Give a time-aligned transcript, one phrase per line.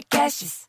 [0.00, 0.60] Podcasts.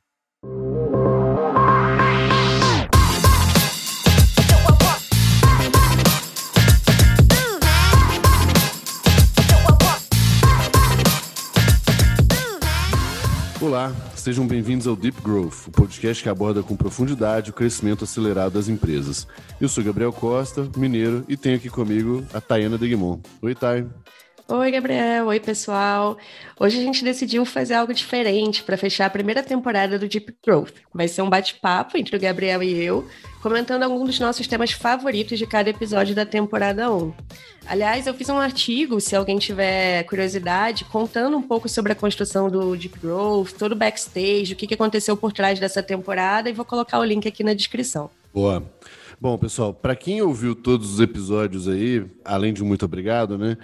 [13.61, 18.53] Olá, sejam bem-vindos ao Deep Growth, o podcast que aborda com profundidade o crescimento acelerado
[18.53, 19.25] das empresas.
[19.61, 23.21] Eu sou Gabriel Costa, mineiro, e tenho aqui comigo a Tayana Degmon.
[23.41, 23.87] Oi, Tay.
[24.53, 25.27] Oi, Gabriel.
[25.27, 26.17] Oi, pessoal.
[26.59, 30.73] Hoje a gente decidiu fazer algo diferente para fechar a primeira temporada do Deep Growth.
[30.93, 33.07] Vai ser um bate-papo entre o Gabriel e eu,
[33.41, 37.13] comentando alguns dos nossos temas favoritos de cada episódio da temporada 1.
[37.65, 42.49] Aliás, eu fiz um artigo, se alguém tiver curiosidade, contando um pouco sobre a construção
[42.49, 46.65] do Deep Growth, todo o backstage, o que aconteceu por trás dessa temporada, e vou
[46.65, 48.09] colocar o link aqui na descrição.
[48.33, 48.61] Boa.
[49.17, 53.55] Bom, pessoal, para quem ouviu todos os episódios aí, além de muito obrigado, né?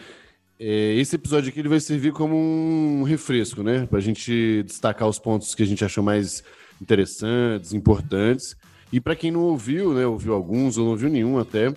[0.59, 3.85] É, esse episódio aqui ele vai servir como um refresco, né?
[3.85, 6.43] Para a gente destacar os pontos que a gente achou mais
[6.81, 8.55] interessantes, importantes.
[8.91, 10.05] E para quem não ouviu, né?
[10.05, 11.73] Ouviu alguns ou não ouviu nenhum até,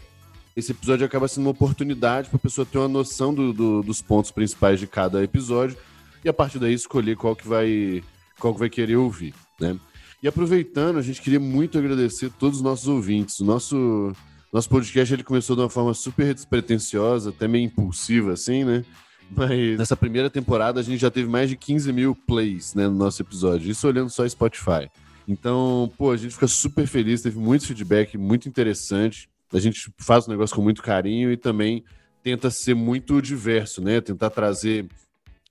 [0.56, 4.03] esse episódio acaba sendo uma oportunidade para a pessoa ter uma noção do, do, dos
[4.03, 5.77] pontos principais de cada episódio
[6.25, 8.03] e a partir daí escolher qual que vai,
[8.39, 9.78] qual que vai querer ouvir, né?
[10.22, 13.41] E aproveitando, a gente queria muito agradecer todos os nossos ouvintes.
[13.41, 14.12] O nosso
[14.53, 18.84] nosso podcast ele começou de uma forma super despretensiosa, até meio impulsiva, assim, né?
[19.31, 22.97] Mas nessa primeira temporada a gente já teve mais de 15 mil plays né, no
[22.97, 23.71] nosso episódio.
[23.71, 24.91] Isso olhando só Spotify.
[25.28, 29.28] Então, pô, a gente fica super feliz, teve muito feedback, muito interessante.
[29.53, 31.84] A gente faz o negócio com muito carinho e também
[32.23, 34.01] tenta ser muito diverso, né?
[34.01, 34.89] Tentar trazer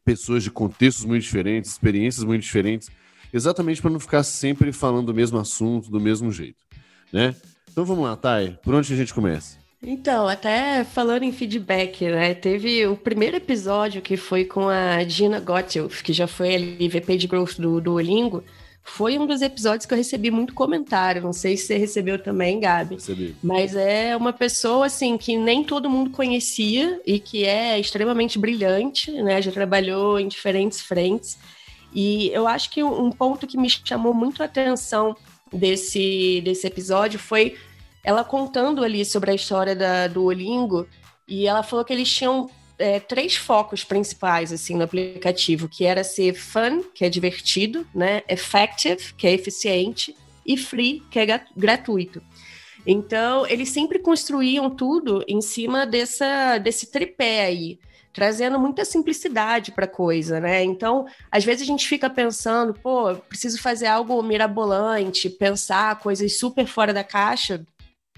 [0.04, 2.90] pessoas de contextos muito diferentes, experiências muito diferentes,
[3.32, 6.58] exatamente para não ficar sempre falando do mesmo assunto, do mesmo jeito,
[7.14, 7.36] né?
[7.80, 8.58] Então vamos lá, Thay.
[8.62, 9.58] Por onde a gente começa?
[9.82, 12.34] Então, até falando em feedback, né?
[12.34, 17.16] Teve o primeiro episódio que foi com a Gina Gottilf, que já foi ali VP
[17.16, 18.44] de Growth do Duolingo.
[18.84, 21.22] Foi um dos episódios que eu recebi muito comentário.
[21.22, 22.96] Não sei se você recebeu também, Gabi.
[22.96, 23.34] Recebi.
[23.42, 29.10] Mas é uma pessoa, assim, que nem todo mundo conhecia e que é extremamente brilhante,
[29.10, 29.42] né?
[29.42, 31.38] Já trabalhou em diferentes frentes.
[31.94, 35.16] E eu acho que um ponto que me chamou muito a atenção
[35.54, 37.56] desse, desse episódio foi
[38.04, 40.88] ela contando ali sobre a história da, do Olingo
[41.28, 46.04] e ela falou que eles tinham é, três focos principais assim no aplicativo, que era
[46.04, 50.16] ser fun, que é divertido, né, effective, que é eficiente,
[50.46, 52.24] e free, que é gratuito.
[52.88, 57.78] Então, eles sempre construíam tudo em cima dessa, desse tripé aí
[58.12, 60.64] trazendo muita simplicidade para a coisa, né?
[60.64, 66.66] Então, às vezes a gente fica pensando, pô, preciso fazer algo mirabolante, pensar coisas super
[66.66, 67.64] fora da caixa.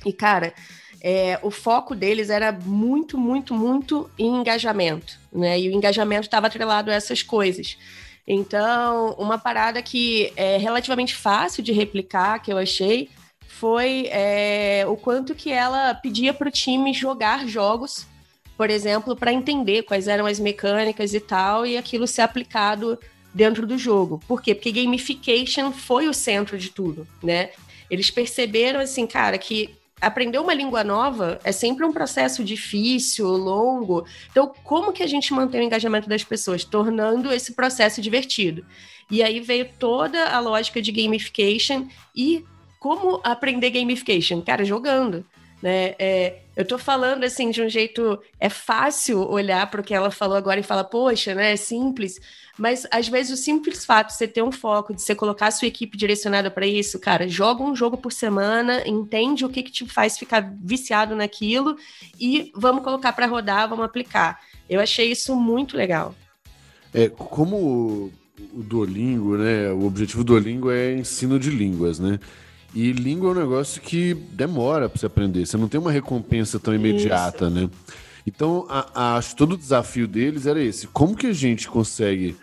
[0.05, 0.53] E, cara,
[1.01, 5.59] é, o foco deles era muito, muito, muito em engajamento, né?
[5.59, 7.77] E o engajamento estava atrelado a essas coisas.
[8.27, 13.09] Então, uma parada que é relativamente fácil de replicar, que eu achei,
[13.47, 18.07] foi é, o quanto que ela pedia para o time jogar jogos
[18.61, 22.99] por exemplo, para entender quais eram as mecânicas e tal, e aquilo ser aplicado
[23.33, 24.21] dentro do jogo.
[24.27, 24.53] Por quê?
[24.53, 27.49] Porque gamification foi o centro de tudo, né?
[27.89, 34.05] Eles perceberam assim, cara, que aprender uma língua nova é sempre um processo difícil, longo.
[34.31, 36.65] Então, como que a gente mantém o engajamento das pessoas?
[36.65, 38.65] Tornando esse processo divertido.
[39.09, 42.43] E aí veio toda a lógica de gamification e
[42.79, 44.41] como aprender gamification?
[44.41, 45.23] Cara, jogando.
[45.61, 45.93] Né?
[45.99, 48.19] É, eu estou falando assim de um jeito.
[48.39, 51.53] É fácil olhar para o que ela falou agora e falar, poxa, né?
[51.53, 52.19] É simples.
[52.57, 55.51] Mas às vezes o simples fato de você ter um foco, de você colocar a
[55.51, 59.71] sua equipe direcionada para isso, cara, joga um jogo por semana, entende o que, que
[59.71, 61.75] te faz ficar viciado naquilo
[62.19, 64.39] e vamos colocar para rodar, vamos aplicar.
[64.69, 66.13] Eu achei isso muito legal.
[66.93, 68.11] É, como
[68.53, 69.71] o Duolingo, né?
[69.71, 72.19] O objetivo do Duolingo é ensino de línguas, né?
[72.73, 75.45] E língua é um negócio que demora para você aprender.
[75.45, 77.53] Você não tem uma recompensa tão imediata, Isso.
[77.55, 77.69] né?
[78.25, 80.87] Então, a, a, acho que todo o desafio deles era esse.
[80.87, 82.35] Como que a gente consegue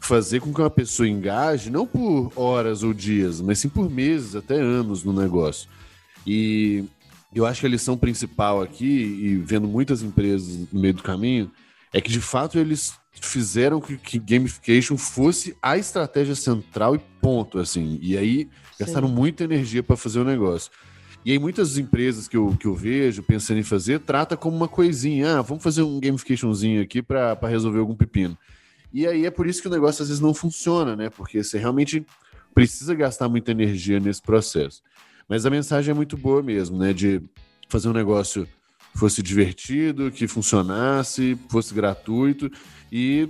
[0.00, 4.34] fazer com que uma pessoa engaje, não por horas ou dias, mas sim por meses,
[4.34, 5.68] até anos no negócio.
[6.26, 6.84] E
[7.34, 11.50] eu acho que a lição principal aqui, e vendo muitas empresas no meio do caminho,
[11.92, 17.58] é que de fato eles fizeram que, que gamification fosse a estratégia central e ponto,
[17.58, 17.98] assim.
[18.00, 19.14] E aí gastaram Sim.
[19.14, 20.70] muita energia para fazer o negócio.
[21.24, 24.68] E aí muitas empresas que eu, que eu vejo pensando em fazer, trata como uma
[24.68, 28.38] coisinha, ah, vamos fazer um gamificationzinho aqui para resolver algum pepino.
[28.92, 31.10] E aí é por isso que o negócio às vezes não funciona, né?
[31.10, 32.06] Porque você realmente
[32.54, 34.82] precisa gastar muita energia nesse processo.
[35.28, 36.92] Mas a mensagem é muito boa mesmo, né?
[36.92, 37.20] De
[37.68, 38.48] fazer um negócio
[38.94, 42.50] fosse divertido, que funcionasse, fosse gratuito
[42.90, 43.28] e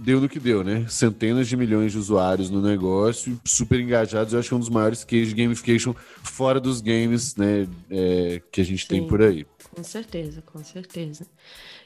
[0.00, 0.86] deu no que deu, né?
[0.88, 4.32] Centenas de milhões de usuários no negócio, super engajados.
[4.32, 7.68] Eu acho que é um dos maiores cases de gamification fora dos games, né?
[7.90, 9.46] É, que a gente Sim, tem por aí.
[9.74, 11.26] Com certeza, com certeza.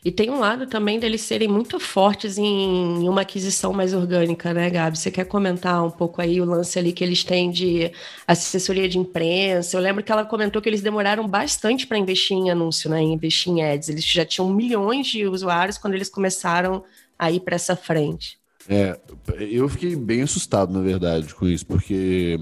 [0.04, 4.68] E tem um lado também deles serem muito fortes em uma aquisição mais orgânica, né,
[4.70, 4.98] Gabi?
[4.98, 7.90] Você quer comentar um pouco aí o lance ali que eles têm de
[8.26, 9.76] assessoria de imprensa?
[9.76, 13.00] Eu lembro que ela comentou que eles demoraram bastante para investir em anúncio, né?
[13.02, 13.88] Investir em ads.
[13.88, 16.84] Eles já tinham milhões de usuários quando eles começaram
[17.18, 18.38] a ir para essa frente.
[18.68, 18.98] É,
[19.38, 22.40] eu fiquei bem assustado, na verdade, com isso, porque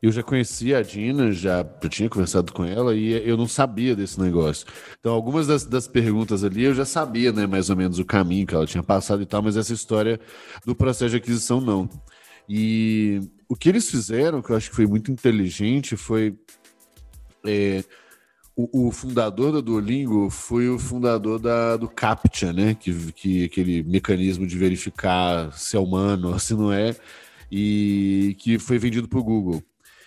[0.00, 3.96] eu já conhecia a Dina, já, já tinha conversado com ela e eu não sabia
[3.96, 4.66] desse negócio.
[5.00, 8.46] Então, algumas das, das perguntas ali eu já sabia, né, mais ou menos o caminho
[8.46, 10.20] que ela tinha passado e tal, mas essa história
[10.64, 11.88] do processo de aquisição não.
[12.48, 16.36] E o que eles fizeram, que eu acho que foi muito inteligente, foi.
[17.44, 17.82] É,
[18.56, 22.74] o, o, fundador da Duolingo foi o fundador da, do CAPTCHA, né?
[22.74, 26.96] Que, que aquele mecanismo de verificar se é humano ou se não é,
[27.52, 29.62] e que foi vendido para o Google.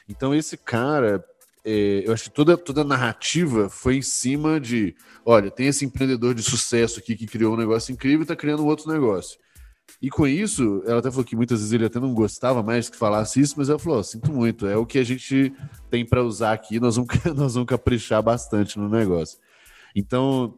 [0.07, 1.23] Então, esse cara,
[1.63, 5.85] é, eu acho que toda, toda a narrativa foi em cima de: olha, tem esse
[5.85, 9.39] empreendedor de sucesso aqui que criou um negócio incrível e está criando um outro negócio.
[10.01, 12.97] E com isso, ela até falou que muitas vezes ele até não gostava mais que
[12.97, 15.53] falasse isso, mas ela falou: oh, sinto muito, é o que a gente
[15.89, 19.37] tem para usar aqui, nós vamos, nós vamos caprichar bastante no negócio.
[19.95, 20.57] Então,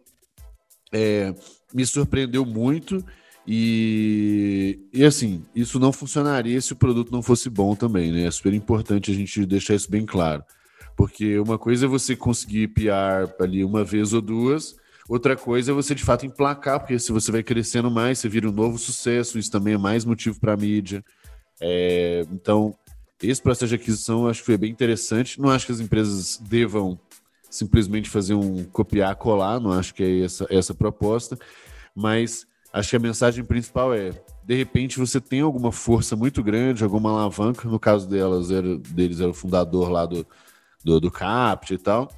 [0.92, 1.33] é,
[1.74, 3.04] me surpreendeu muito.
[3.48, 8.25] E, e assim, isso não funcionaria se o produto não fosse bom também, né?
[8.25, 10.44] É super importante a gente deixar isso bem claro.
[10.95, 14.75] Porque uma coisa é você conseguir piar ali uma vez ou duas,
[15.13, 18.50] outra coisa é você de fato emplacar, porque se você vai crescendo mais, você vira
[18.50, 21.04] um novo sucesso, isso também é mais motivo para a mídia.
[21.60, 22.74] É, então,
[23.22, 25.40] esse processo de aquisição eu acho que foi bem interessante.
[25.40, 27.00] Não acho que as empresas devam
[27.50, 31.38] simplesmente fazer um copiar-colar, não acho que é essa, essa proposta,
[31.96, 34.12] mas Acho que a mensagem principal é:
[34.44, 37.68] de repente você tem alguma força muito grande, alguma alavanca.
[37.68, 40.25] No caso delas, era, deles era o fundador lá do,
[40.84, 42.10] do, do CAPT e tal.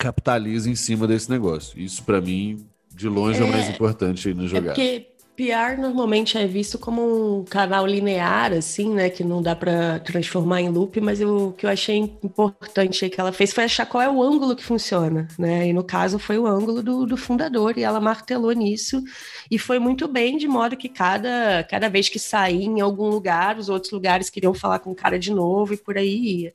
[0.00, 1.78] Capitaliza em cima desse negócio.
[1.78, 4.72] Isso, para mim, de longe é, é o mais importante aí no jogar.
[4.72, 9.10] É porque PR normalmente é visto como um canal linear, assim, né?
[9.10, 13.20] Que não dá para transformar em loop, mas eu, o que eu achei importante que
[13.20, 15.68] ela fez foi achar qual é o ângulo que funciona, né?
[15.68, 19.02] E no caso foi o ângulo do, do fundador, e ela martelou nisso,
[19.50, 23.58] e foi muito bem, de modo que cada, cada vez que saía em algum lugar,
[23.58, 26.52] os outros lugares queriam falar com o cara de novo, e por aí ia.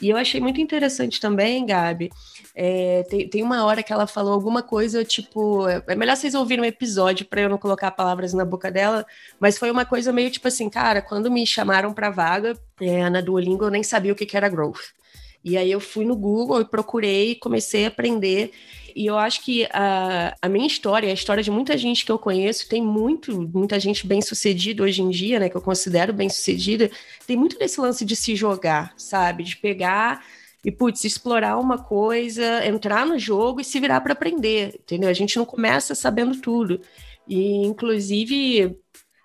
[0.00, 2.10] E eu achei muito interessante também, Gabi.
[2.54, 6.64] É, tem, tem uma hora que ela falou alguma coisa, tipo, é melhor vocês ouvirem
[6.64, 9.06] um episódio para eu não colocar palavras na boca dela,
[9.38, 13.20] mas foi uma coisa meio tipo assim, cara, quando me chamaram para vaga é, na
[13.20, 14.80] Duolingo, eu nem sabia o que, que era growth.
[15.44, 18.52] E aí eu fui no Google e procurei, comecei a aprender.
[18.94, 22.18] E eu acho que a, a minha história, a história de muita gente que eu
[22.18, 25.48] conheço, tem muito, muita gente bem sucedida hoje em dia, né?
[25.48, 26.90] Que eu considero bem sucedida,
[27.26, 29.44] tem muito desse lance de se jogar, sabe?
[29.44, 30.24] De pegar
[30.64, 35.08] e, putz, explorar uma coisa, entrar no jogo e se virar para aprender, entendeu?
[35.08, 36.80] A gente não começa sabendo tudo.
[37.26, 38.76] E, inclusive,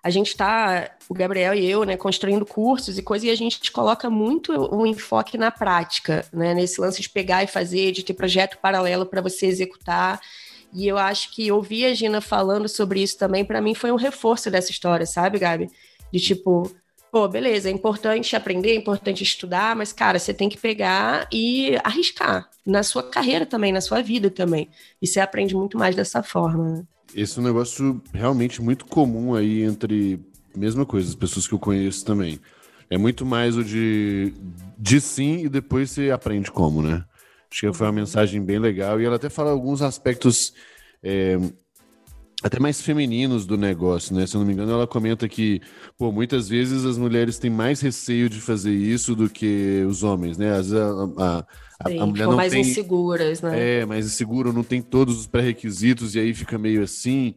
[0.06, 3.72] a gente está, o Gabriel e eu, né, construindo cursos e coisas, e a gente
[3.72, 8.14] coloca muito o enfoque na prática, né, nesse lance de pegar e fazer, de ter
[8.14, 10.20] projeto paralelo para você executar.
[10.72, 13.96] E eu acho que ouvir a Gina falando sobre isso também, para mim, foi um
[13.96, 15.68] reforço dessa história, sabe, Gabi?
[16.12, 16.70] De tipo,
[17.10, 21.76] pô, beleza, é importante aprender, é importante estudar, mas, cara, você tem que pegar e
[21.82, 24.70] arriscar na sua carreira também, na sua vida também.
[25.02, 26.76] E você aprende muito mais dessa forma.
[26.76, 26.84] Né?
[27.16, 30.20] Esse é um negócio realmente muito comum aí entre.
[30.54, 32.38] Mesma coisa, as pessoas que eu conheço também.
[32.90, 34.32] É muito mais o de,
[34.78, 37.04] de sim e depois você aprende como, né?
[37.50, 39.00] Acho que foi uma mensagem bem legal.
[39.00, 40.54] E ela até fala alguns aspectos
[41.02, 41.38] é,
[42.42, 44.26] até mais femininos do negócio, né?
[44.26, 45.60] Se eu não me engano, ela comenta que,
[45.96, 50.36] pô, muitas vezes as mulheres têm mais receio de fazer isso do que os homens,
[50.36, 50.50] né?
[50.50, 50.74] Às vezes
[51.18, 51.46] a, a
[51.78, 53.80] a, Sim, a mulher não mais tem, inseguras, né?
[53.80, 57.34] É, mais insegura, não tem todos os pré-requisitos e aí fica meio assim.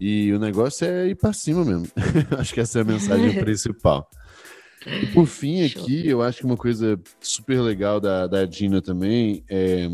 [0.00, 1.86] E o negócio é ir para cima mesmo.
[2.38, 4.08] acho que essa é a mensagem principal.
[4.86, 9.44] E por fim, aqui, eu acho que uma coisa super legal da, da Dina também
[9.48, 9.88] é.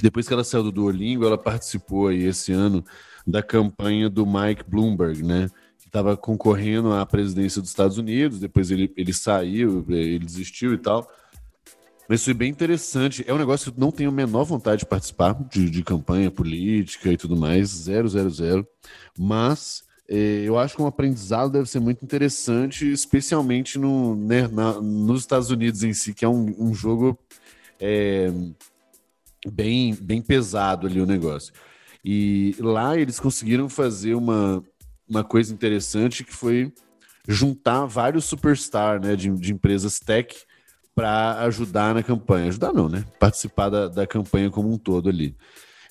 [0.00, 2.84] Depois que ela saiu do Duolingo, ela participou aí esse ano
[3.26, 5.48] da campanha do Mike Bloomberg, né?
[5.80, 8.40] Que estava concorrendo à presidência dos Estados Unidos.
[8.40, 11.08] Depois ele, ele saiu, ele desistiu e tal.
[12.08, 13.22] Mas foi bem interessante.
[13.26, 16.30] É um negócio que eu não tenho a menor vontade de participar de, de campanha
[16.30, 18.66] política e tudo mais, zero, zero, zero.
[19.16, 24.80] Mas é, eu acho que um aprendizado deve ser muito interessante, especialmente no, né, na,
[24.80, 27.18] nos Estados Unidos em si, que é um, um jogo
[27.78, 28.32] é,
[29.46, 31.52] bem, bem pesado ali o negócio.
[32.02, 34.64] E lá eles conseguiram fazer uma,
[35.06, 36.72] uma coisa interessante que foi
[37.26, 40.34] juntar vários superstars né, de, de empresas tech
[40.98, 42.48] para ajudar na campanha.
[42.48, 43.04] Ajudar não, né?
[43.20, 45.36] Participar da, da campanha como um todo ali.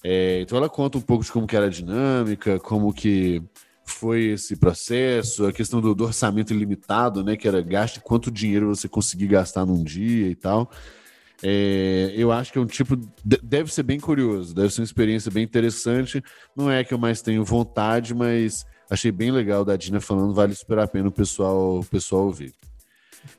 [0.03, 3.41] É, então ela conta um pouco de como que era a dinâmica, como que
[3.85, 7.37] foi esse processo, a questão do, do orçamento ilimitado, né?
[7.37, 10.69] Que era gaste quanto dinheiro você conseguir gastar num dia e tal.
[11.41, 12.99] É, eu acho que é um tipo.
[13.23, 16.21] Deve ser bem curioso, deve ser uma experiência bem interessante.
[16.53, 20.53] Não é que eu mais tenho vontade, mas achei bem legal da Dina falando, vale
[20.53, 22.53] super a pena o pessoal, o pessoal ouvir.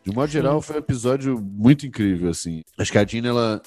[0.05, 2.63] De modo geral, foi um episódio muito incrível, assim.
[2.79, 3.63] Acho que a Dina, ela,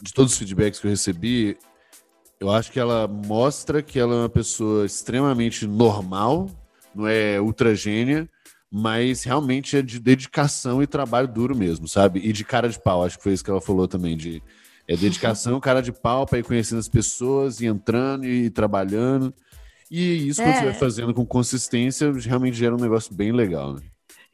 [0.00, 1.56] de todos os feedbacks que eu recebi,
[2.38, 6.50] eu acho que ela mostra que ela é uma pessoa extremamente normal,
[6.94, 8.28] não é ultra gênia,
[8.70, 12.20] mas realmente é de dedicação e trabalho duro mesmo, sabe?
[12.20, 14.42] E de cara de pau, acho que foi isso que ela falou também, de
[14.88, 19.32] é dedicação, cara de pau para ir conhecendo as pessoas e entrando e trabalhando.
[19.90, 20.44] E isso, é.
[20.44, 23.80] quando você vai fazendo com consistência, realmente gera um negócio bem legal, né?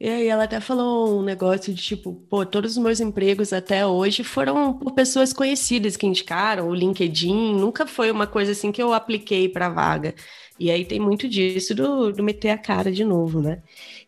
[0.02, 3.86] E aí ela até falou um negócio de tipo, pô, todos os meus empregos até
[3.86, 8.82] hoje foram por pessoas conhecidas que indicaram, o LinkedIn, nunca foi uma coisa assim que
[8.82, 10.12] eu apliquei para vaga.
[10.58, 13.62] E aí tem muito disso do, do meter a cara de novo, né?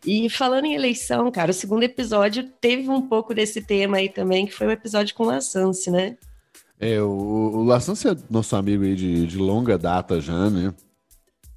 [0.05, 4.45] E falando em eleição, cara, o segundo episódio teve um pouco desse tema aí também,
[4.45, 6.17] que foi o episódio com o Lassance, né?
[6.77, 10.73] É, o, o Lassance é nosso amigo aí de, de longa data já, né?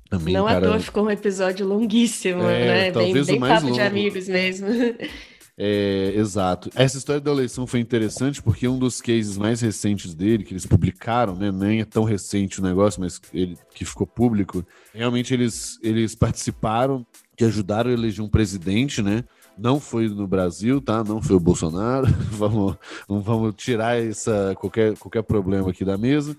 [0.08, 0.58] Também, não cara...
[0.58, 2.90] à toa ficou um episódio longuíssimo, é, né?
[2.90, 3.76] Talvez bem, bem o mais papo longo.
[3.76, 4.68] de amigos mesmo.
[5.60, 6.70] É, exato.
[6.76, 10.64] Essa história da eleição foi interessante porque um dos cases mais recentes dele, que eles
[10.64, 11.50] publicaram, né?
[11.50, 14.64] Nem é tão recente o negócio, mas ele que ficou público.
[14.94, 17.04] Realmente eles, eles participaram,
[17.36, 19.24] que ajudaram a eleger um presidente, né?
[19.58, 21.02] Não foi no Brasil, tá?
[21.02, 22.06] Não foi o Bolsonaro.
[22.30, 22.76] vamos,
[23.08, 26.36] vamos tirar essa, qualquer, qualquer problema aqui da mesa.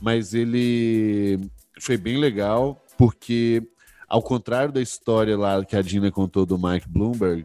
[0.00, 1.40] Mas ele
[1.80, 3.60] foi bem legal porque,
[4.08, 7.44] ao contrário da história lá que a Dina contou do Mike Bloomberg,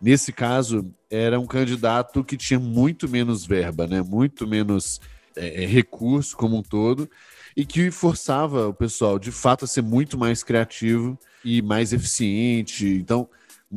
[0.00, 4.00] nesse caso era um candidato que tinha muito menos verba, né?
[4.00, 5.02] muito menos
[5.36, 7.06] é, é, recurso como um todo,
[7.54, 12.86] e que forçava o pessoal, de fato, a ser muito mais criativo e mais eficiente.
[12.86, 13.28] Então,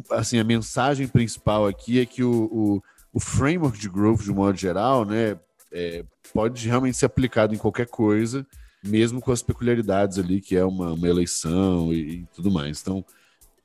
[0.09, 4.35] assim, a mensagem principal aqui é que o, o, o framework de growth, de um
[4.35, 5.37] modo geral, né,
[5.73, 8.47] é, pode realmente ser aplicado em qualquer coisa
[8.83, 12.81] mesmo com as peculiaridades ali, que é uma, uma eleição e, e, tudo mais.
[12.81, 13.03] Então,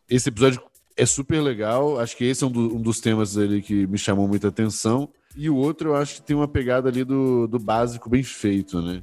[0.08, 0.62] esse episódio
[0.96, 1.98] é super legal.
[1.98, 5.08] Acho que esse é um, do, um, dos temas ali que me chamou muita atenção.
[5.36, 8.80] E o outro, eu acho que tem uma pegada ali do, do básico bem feito,
[8.82, 9.02] né?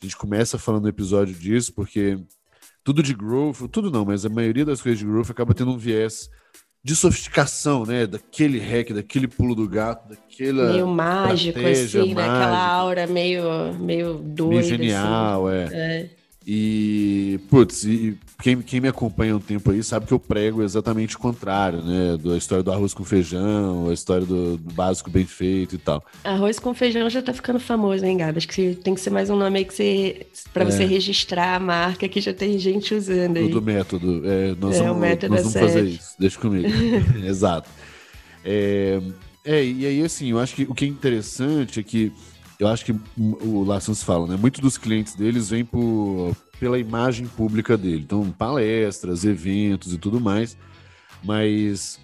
[0.00, 2.18] A gente começa falando no episódio disso, porque
[2.82, 5.78] tudo de growth, tudo não, mas a maioria das coisas de growth acaba tendo um
[5.78, 6.30] viés
[6.82, 8.06] de sofisticação, né?
[8.06, 10.72] Daquele hack, daquele pulo do gato, daquela.
[10.72, 12.22] Meio mágico, assim, né?
[12.22, 14.48] Aquela aura meio, meio doida.
[14.48, 14.68] Meio assim.
[14.68, 15.74] genial, assim.
[15.74, 15.76] é.
[15.76, 16.19] é.
[16.52, 20.64] E, putz, e quem, quem me acompanha há um tempo aí sabe que eu prego
[20.64, 22.16] exatamente o contrário, né?
[22.16, 26.04] Da história do arroz com feijão, a história do, do, básico bem feito e tal.
[26.24, 28.38] Arroz com feijão já tá ficando famoso, hein, Gabi?
[28.38, 30.26] Acho que tem que ser mais um nome aí que você.
[30.52, 30.66] pra é.
[30.66, 33.48] você registrar a marca que já tem gente usando aí.
[33.48, 34.22] Do método.
[34.24, 36.16] É, nós é, vamos, o método nós vamos fazer isso.
[36.18, 36.66] Deixa comigo.
[37.24, 37.70] Exato.
[38.44, 39.00] É,
[39.44, 42.12] é, e aí, assim, eu acho que o que é interessante é que
[42.60, 44.36] eu acho que o Lassans fala, né?
[44.36, 48.02] Muitos dos clientes deles vêm por, pela imagem pública dele.
[48.02, 50.58] Então, palestras, eventos e tudo mais.
[51.24, 51.98] Mas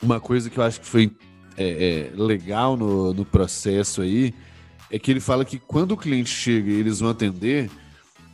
[0.00, 1.10] uma coisa que eu acho que foi
[1.56, 4.32] é, é, legal no, no processo aí
[4.90, 7.68] é que ele fala que quando o cliente chega e eles vão atender,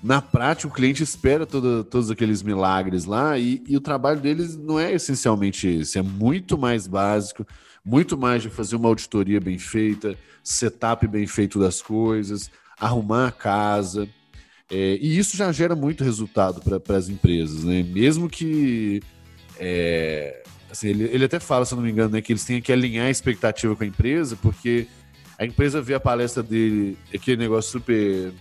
[0.02, 4.56] na prática o cliente espera todo, todos aqueles milagres lá e, e o trabalho deles
[4.56, 7.46] não é essencialmente esse, é muito mais básico,
[7.84, 13.32] muito mais de fazer uma auditoria bem feita, setup bem feito das coisas, arrumar a
[13.32, 14.08] casa.
[14.70, 17.82] É, e isso já gera muito resultado para as empresas, né?
[17.82, 19.02] Mesmo que.
[19.58, 22.72] É, assim, ele, ele até fala, se não me engano, né, que eles têm que
[22.72, 24.86] alinhar a expectativa com a empresa, porque
[25.38, 28.32] a empresa vê a palestra dele, aquele negócio super.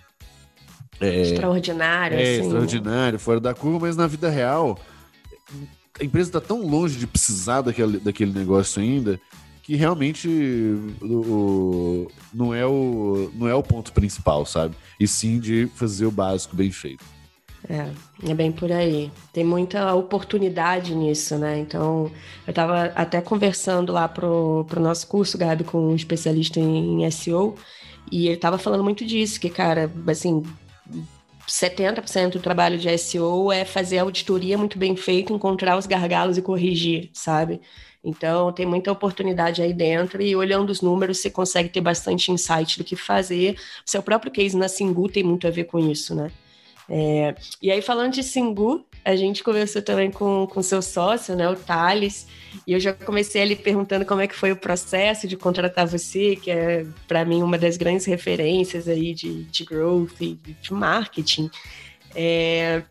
[1.01, 2.41] É, extraordinário, é, assim.
[2.43, 4.79] extraordinário, fora da curva, mas na vida real
[5.99, 9.19] a empresa está tão longe de precisar daquele, daquele negócio ainda
[9.63, 10.27] que realmente
[11.01, 14.75] o, não, é o, não é o ponto principal, sabe?
[14.99, 17.03] E sim de fazer o básico bem feito.
[17.69, 17.89] É,
[18.29, 19.09] é bem por aí.
[19.31, 21.59] Tem muita oportunidade nisso, né?
[21.59, 22.11] Então,
[22.45, 27.09] eu estava até conversando lá pro, pro nosso curso, Gabi, com um especialista em, em
[27.09, 27.55] SEO,
[28.11, 30.43] e ele estava falando muito disso, que, cara, assim,
[31.47, 36.37] 70% do trabalho de SEO é fazer a auditoria muito bem feita, encontrar os gargalos
[36.37, 37.61] e corrigir, sabe?
[38.03, 42.77] Então, tem muita oportunidade aí dentro e olhando os números, você consegue ter bastante insight
[42.77, 43.53] do que fazer.
[43.85, 46.31] O seu próprio case na Singu tem muito a ver com isso, né?
[46.89, 51.49] É, e aí, falando de Singu, a gente conversou também com, com seu sócio, né,
[51.49, 52.27] o Thales,
[52.65, 56.35] e eu já comecei ali perguntando como é que foi o processo de contratar você,
[56.35, 61.49] que é, para mim, uma das grandes referências aí de, de growth e de marketing.
[62.15, 62.83] É,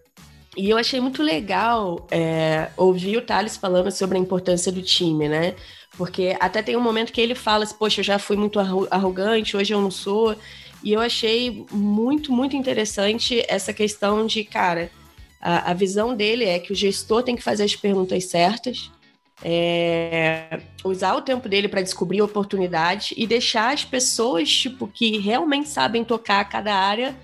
[0.56, 5.28] e eu achei muito legal é, ouvir o Thales falando sobre a importância do time,
[5.28, 5.54] né?
[5.96, 8.58] Porque até tem um momento que ele fala assim, poxa, eu já fui muito
[8.90, 10.36] arrogante, hoje eu não sou.
[10.82, 14.90] E eu achei muito, muito interessante essa questão de, cara,
[15.40, 18.90] a, a visão dele é que o gestor tem que fazer as perguntas certas,
[19.44, 25.68] é, usar o tempo dele para descobrir oportunidades e deixar as pessoas tipo que realmente
[25.68, 27.16] sabem tocar cada área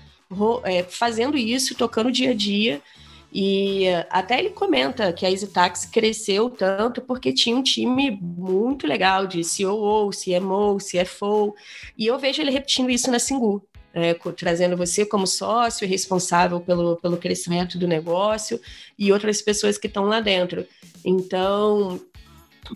[0.63, 2.81] é, fazendo isso, tocando dia a dia
[3.31, 9.27] e até ele comenta que a EasyTax cresceu tanto porque tinha um time muito legal
[9.27, 11.55] de COO, CMO, CFO,
[11.97, 13.63] e eu vejo ele repetindo isso na Singu.
[13.91, 18.61] É, trazendo você como sócio responsável pelo, pelo crescimento do negócio
[18.97, 20.63] e outras pessoas que estão lá dentro.
[21.03, 21.99] Então,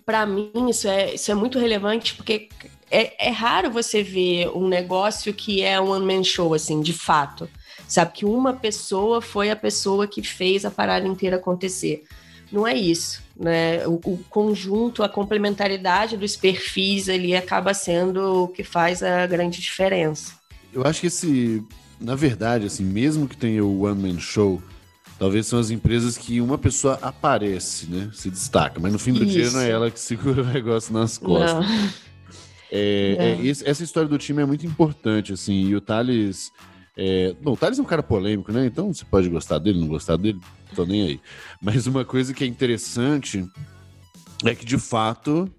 [0.08, 2.50] para mim, isso é, isso é muito relevante porque
[2.90, 7.48] é, é raro você ver um negócio que é um one-man show, assim, de fato
[7.94, 8.12] sabe?
[8.12, 12.04] Que uma pessoa foi a pessoa que fez a parada inteira acontecer.
[12.52, 13.86] Não é isso, né?
[13.88, 19.62] O, o conjunto, a complementaridade dos perfis ali acaba sendo o que faz a grande
[19.62, 20.34] diferença.
[20.74, 21.64] Eu acho que esse,
[22.00, 24.62] na verdade, assim, mesmo que tenha o One Man Show,
[25.20, 28.10] talvez são as empresas que uma pessoa aparece, né?
[28.12, 29.34] Se destaca, mas no fim do Isso.
[29.34, 31.66] dia não é ela que segura o negócio nas costas.
[32.72, 33.48] É, é.
[33.48, 36.52] É, essa história do time é muito importante, assim, e o Thales
[36.96, 38.66] é, bom, o Thales é um cara polêmico, né?
[38.66, 40.40] Então você pode gostar dele, não gostar dele,
[40.76, 41.20] tô nem aí.
[41.62, 43.46] Mas uma coisa que é interessante
[44.46, 45.52] é que, de fato,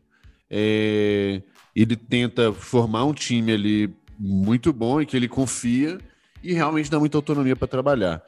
[0.48, 1.42] é,
[1.74, 5.98] ele tenta formar um time ali muito bom e que ele confia
[6.42, 8.22] e realmente dá muita autonomia para trabalhar.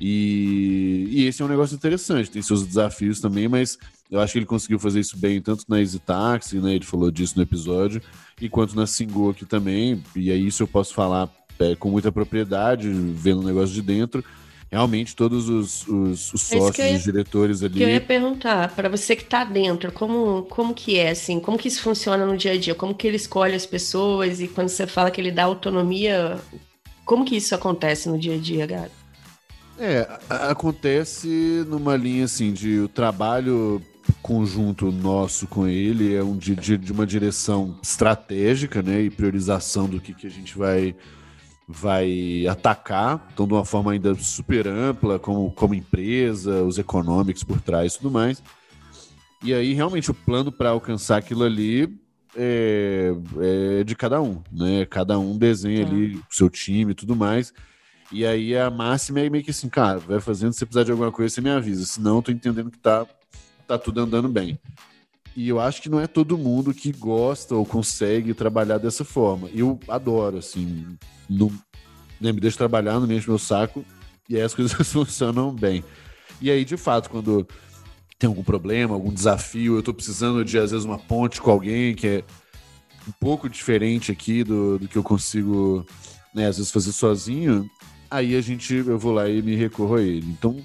[0.00, 3.78] E, e, esse é um negócio interessante, tem seus desafios também, mas
[4.10, 6.74] eu acho que ele conseguiu fazer isso bem, tanto na Easy Taxi, né?
[6.74, 8.00] Ele falou disso no episódio,
[8.40, 10.02] e quanto na Singu aqui também.
[10.14, 11.45] E aí isso eu posso falar é,
[11.78, 14.24] com muita propriedade, vendo o negócio de dentro.
[14.70, 17.74] Realmente, todos os, os, os é sócios, os diretores ali.
[17.74, 21.56] Que eu ia perguntar, para você que está dentro, como, como que é, assim, como
[21.56, 22.74] que isso funciona no dia a dia?
[22.74, 26.38] Como que ele escolhe as pessoas e quando você fala que ele dá autonomia,
[27.04, 28.90] como que isso acontece no dia a dia, Gato?
[29.78, 33.80] É, acontece numa linha assim de o trabalho
[34.22, 39.88] conjunto nosso com ele é um de, de, de uma direção estratégica, né, e priorização
[39.88, 40.94] do que, que a gente vai
[41.68, 47.60] vai atacar, então de uma forma ainda super ampla, como, como empresa, os econômicos por
[47.60, 48.42] trás e tudo mais.
[49.42, 51.98] E aí, realmente, o plano para alcançar aquilo ali
[52.36, 53.12] é,
[53.80, 54.86] é, de cada um, né?
[54.86, 55.86] Cada um desenha é.
[55.86, 57.52] ali o seu time e tudo mais.
[58.12, 61.10] E aí a máxima é meio que assim, cara, vai fazendo, se precisar de alguma
[61.10, 61.84] coisa, você me avisa.
[61.84, 63.04] Senão, eu tô entendendo que tá,
[63.66, 64.58] tá tudo andando bem.
[65.36, 69.50] E eu acho que não é todo mundo que gosta ou consegue trabalhar dessa forma.
[69.54, 70.96] Eu adoro, assim,
[72.18, 73.84] né, me deixa trabalhar, não me enche meu saco,
[74.30, 75.84] e aí as coisas funcionam bem.
[76.40, 77.46] E aí, de fato, quando
[78.18, 81.94] tem algum problema, algum desafio, eu tô precisando de, às vezes, uma ponte com alguém
[81.94, 82.24] que é
[83.06, 85.84] um pouco diferente aqui do, do que eu consigo,
[86.34, 87.68] né, às vezes, fazer sozinho,
[88.10, 90.26] aí a gente, eu vou lá e me recorro a ele.
[90.30, 90.64] Então,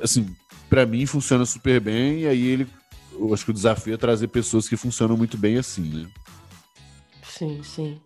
[0.00, 0.32] assim,
[0.70, 2.68] para mim funciona super bem, e aí ele
[3.18, 6.06] eu acho que o desafio é trazer pessoas que funcionam muito bem assim, né?
[7.22, 8.00] Sim, sim.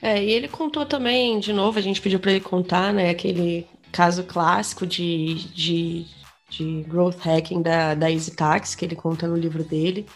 [0.00, 3.66] É, e ele contou também, de novo, a gente pediu para ele contar, né, aquele
[3.90, 6.06] caso clássico de, de,
[6.50, 10.06] de growth hacking da, da Easy Tax, que ele conta no livro dele,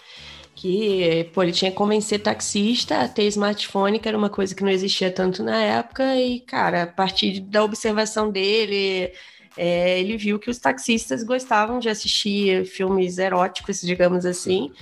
[0.55, 4.65] que, pô, ele tinha que convencer taxista a ter smartphone, que era uma coisa que
[4.65, 9.13] não existia tanto na época, e, cara, a partir da observação dele,
[9.59, 14.73] é, ele viu que os taxistas gostavam de assistir filmes eróticos, digamos assim,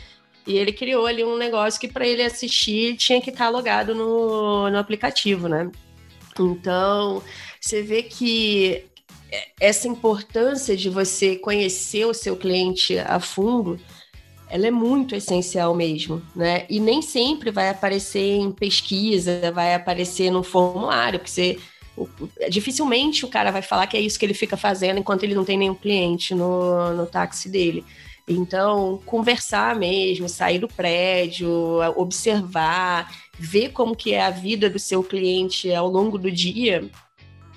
[0.46, 3.94] e ele criou ali um negócio que para ele assistir tinha que estar tá logado
[3.94, 5.70] no, no aplicativo, né?
[6.38, 7.22] Então,
[7.58, 8.84] você vê que
[9.58, 13.80] essa importância de você conhecer o seu cliente a fundo,
[14.50, 16.66] ela é muito essencial mesmo, né?
[16.68, 21.58] E nem sempre vai aparecer em pesquisa, vai aparecer no formulário, porque você
[22.50, 25.44] dificilmente o cara vai falar que é isso que ele fica fazendo enquanto ele não
[25.44, 27.84] tem nenhum cliente no, no táxi dele.
[28.28, 31.48] Então, conversar mesmo, sair do prédio,
[31.96, 36.90] observar, ver como que é a vida do seu cliente ao longo do dia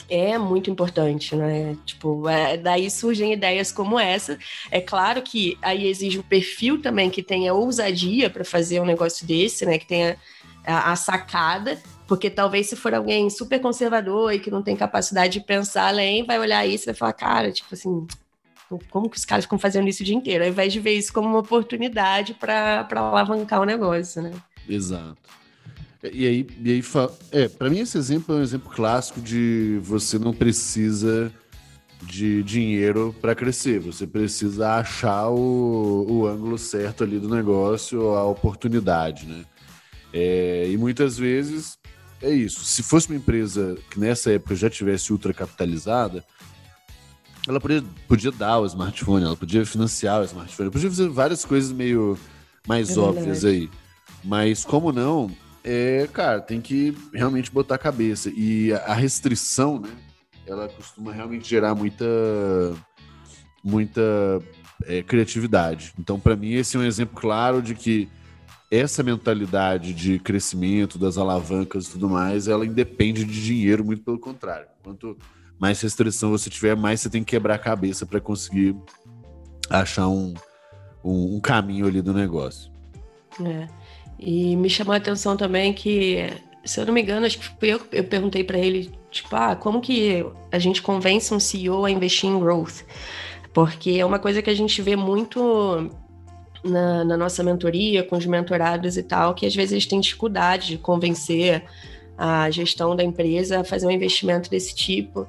[0.09, 1.77] é muito importante, né?
[1.85, 4.37] Tipo, é, daí surgem ideias como essa.
[4.71, 9.25] É claro que aí exige o perfil também que tenha ousadia para fazer um negócio
[9.25, 9.77] desse, né?
[9.77, 10.17] Que tenha
[10.65, 15.33] a, a sacada, Porque talvez se for alguém super conservador e que não tem capacidade
[15.33, 18.07] de pensar além, vai olhar isso e vai falar, cara, tipo assim,
[18.89, 20.43] como que os caras ficam fazendo isso o dia inteiro?
[20.43, 24.31] Ao invés de ver isso como uma oportunidade para alavancar o negócio, né?
[24.67, 25.17] Exato.
[26.11, 26.83] E aí, e aí
[27.31, 31.31] é, para mim esse exemplo é um exemplo clássico de você não precisa
[32.01, 38.25] de dinheiro para crescer, você precisa achar o, o ângulo certo ali do negócio, a
[38.25, 39.45] oportunidade, né?
[40.11, 41.77] É, e muitas vezes
[42.21, 42.63] é isso.
[42.63, 46.23] Se fosse uma empresa que nessa época já tivesse ultra capitalizada,
[47.47, 51.71] ela podia, podia dar o smartphone, ela podia financiar o smartphone, podia fazer várias coisas
[51.71, 52.17] meio
[52.67, 53.69] mais é óbvias aí.
[54.23, 55.31] Mas como não,
[55.63, 58.31] é, cara, tem que realmente botar a cabeça.
[58.35, 59.89] E a restrição, né?
[60.45, 62.05] Ela costuma realmente gerar muita,
[63.63, 64.01] muita
[64.85, 65.93] é, criatividade.
[65.99, 68.09] Então, para mim, esse é um exemplo claro de que
[68.71, 74.19] essa mentalidade de crescimento, das alavancas e tudo mais, ela independe de dinheiro, muito pelo
[74.19, 74.67] contrário.
[74.83, 75.17] Quanto
[75.57, 78.75] mais restrição você tiver, mais você tem que quebrar a cabeça para conseguir
[79.69, 80.33] achar um,
[81.03, 82.71] um, um, caminho ali do negócio.
[83.43, 83.67] É.
[84.19, 86.29] E me chamou a atenção também que,
[86.63, 89.81] se eu não me engano, acho que eu, eu perguntei para ele, tipo, ah, como
[89.81, 92.83] que a gente convence um CEO a investir em growth?
[93.51, 95.89] Porque é uma coisa que a gente vê muito
[96.63, 100.67] na, na, nossa mentoria, com os mentorados e tal, que às vezes eles têm dificuldade
[100.67, 101.63] de convencer
[102.17, 105.27] a gestão da empresa a fazer um investimento desse tipo.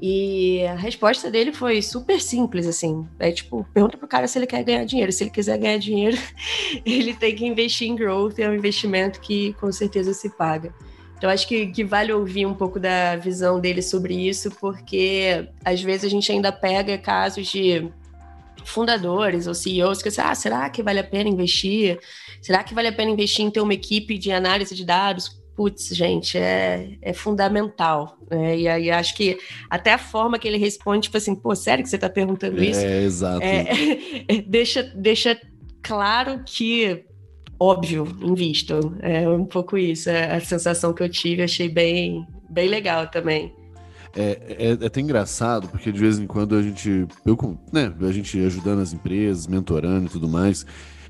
[0.00, 3.06] E a resposta dele foi super simples, assim.
[3.18, 5.12] É tipo, pergunta pro cara se ele quer ganhar dinheiro.
[5.12, 6.18] Se ele quiser ganhar dinheiro,
[6.84, 10.74] ele tem que investir em growth, é um investimento que com certeza se paga.
[11.16, 15.80] Então, acho que, que vale ouvir um pouco da visão dele sobre isso, porque às
[15.80, 17.88] vezes a gente ainda pega casos de
[18.64, 21.98] fundadores ou CEOs que ah, será que vale a pena investir?
[22.40, 25.42] Será que vale a pena investir em ter uma equipe de análise de dados?
[25.56, 28.18] putz, gente, é, é fundamental.
[28.30, 28.58] Né?
[28.58, 29.38] E aí acho que
[29.70, 32.80] até a forma que ele responde, tipo assim, pô, sério que você está perguntando isso?
[32.80, 33.44] É, exato.
[33.44, 33.66] É,
[34.28, 35.40] é, deixa, deixa
[35.82, 37.04] claro que,
[37.58, 38.96] óbvio, invistam.
[39.00, 43.54] É um pouco isso, é a sensação que eu tive, achei bem, bem legal também.
[44.16, 48.12] É, é, é, até engraçado, porque de vez em quando a gente, eu, né, a
[48.12, 50.64] gente ajudando as empresas, mentorando e tudo mais,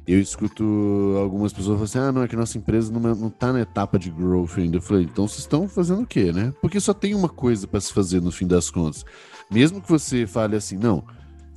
[0.07, 3.53] eu escuto algumas pessoas falando assim: ah, não, é que nossa empresa não, não tá
[3.53, 4.77] na etapa de growth ainda.
[4.79, 6.53] Eu falei, então vocês estão fazendo o quê, né?
[6.61, 9.05] Porque só tem uma coisa para se fazer no fim das contas.
[9.51, 11.05] Mesmo que você fale assim, não,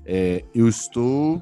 [0.06, 1.42] é, eu estou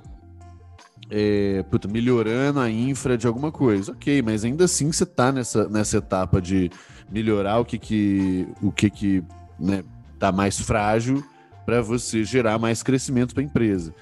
[1.10, 3.92] é, puta, melhorando a infra de alguma coisa.
[3.92, 6.72] Ok, mas ainda assim você tá nessa, nessa etapa de
[7.12, 9.24] melhorar o que que, o que, que
[9.60, 9.84] né,
[10.26, 11.24] tá mais frágil
[11.66, 13.94] para você gerar mais crescimento para a empresa.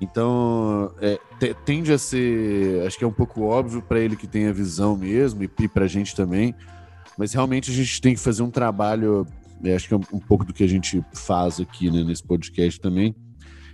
[0.00, 1.18] Então, é,
[1.64, 4.96] tende a ser, acho que é um pouco óbvio para ele que tem a visão
[4.96, 6.54] mesmo, e para a gente também,
[7.16, 9.26] mas realmente a gente tem que fazer um trabalho,
[9.64, 12.80] é, acho que é um, pouco do que a gente faz aqui né, nesse podcast
[12.80, 13.14] também,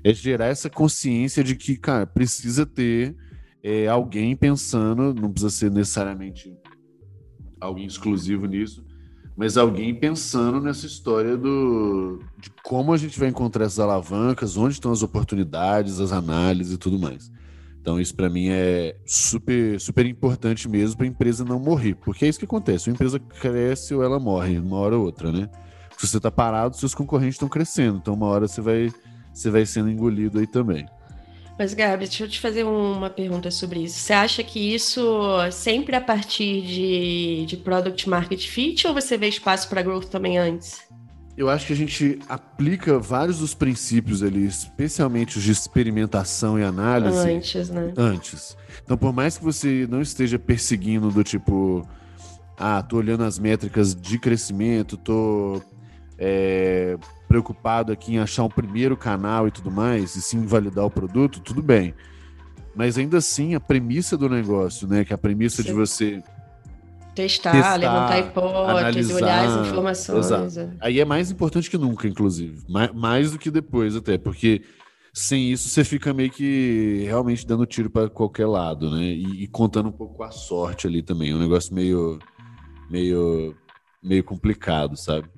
[0.03, 3.15] é gerar essa consciência de que, cara, precisa ter
[3.63, 6.55] é, alguém pensando, não precisa ser necessariamente
[7.61, 8.85] alguém exclusivo nisso,
[9.37, 14.75] mas alguém pensando nessa história do de como a gente vai encontrar essas alavancas, onde
[14.75, 17.31] estão as oportunidades, as análises e tudo mais.
[17.81, 22.25] Então isso para mim é super super importante mesmo para a empresa não morrer, porque
[22.25, 25.49] é isso que acontece, uma empresa cresce ou ela morre, uma hora ou outra, né?
[25.99, 28.93] Se você está parado, seus concorrentes estão crescendo, então uma hora você vai
[29.33, 30.87] você vai sendo engolido aí também.
[31.59, 33.99] Mas, Gabi, deixa eu te fazer uma pergunta sobre isso.
[34.01, 35.01] Você acha que isso
[35.53, 40.37] sempre a partir de, de Product Market Fit ou você vê espaço para growth também
[40.37, 40.83] antes?
[41.37, 46.63] Eu acho que a gente aplica vários dos princípios ali, especialmente os de experimentação e
[46.63, 47.19] análise.
[47.19, 47.93] Antes, né?
[47.97, 48.57] Antes.
[48.83, 51.87] Então, por mais que você não esteja perseguindo do tipo,
[52.57, 55.61] ah, tô olhando as métricas de crescimento, tô
[56.19, 56.97] é,
[57.35, 61.41] preocupado aqui em achar um primeiro canal e tudo mais, e sim validar o produto,
[61.41, 61.93] tudo bem.
[62.77, 65.05] Mas ainda assim, a premissa do negócio, né?
[65.05, 65.69] Que é a premissa sim.
[65.69, 66.23] de você
[67.13, 70.27] testar, testar levantar hipóteses, olhar as informações.
[70.27, 70.61] Exato.
[70.61, 70.71] É.
[70.81, 72.63] Aí é mais importante que nunca, inclusive.
[72.69, 74.63] Mais, mais do que depois, até, porque
[75.13, 79.03] sem isso você fica meio que realmente dando tiro para qualquer lado, né?
[79.03, 81.35] E, e, contando um pouco com a sorte ali também.
[81.35, 82.21] Um negócio meio,
[82.89, 83.57] meio,
[84.01, 85.34] meio complicado, sabe?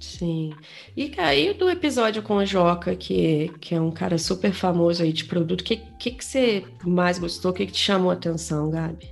[0.00, 0.54] Sim.
[0.96, 5.12] E aí do episódio com a Joca, que, que é um cara super famoso aí
[5.12, 7.50] de produto, o que, que, que você mais gostou?
[7.50, 9.10] O que, que te chamou a atenção, Gabi?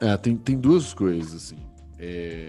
[0.00, 1.58] É, tem, tem duas coisas, assim.
[1.98, 2.48] É...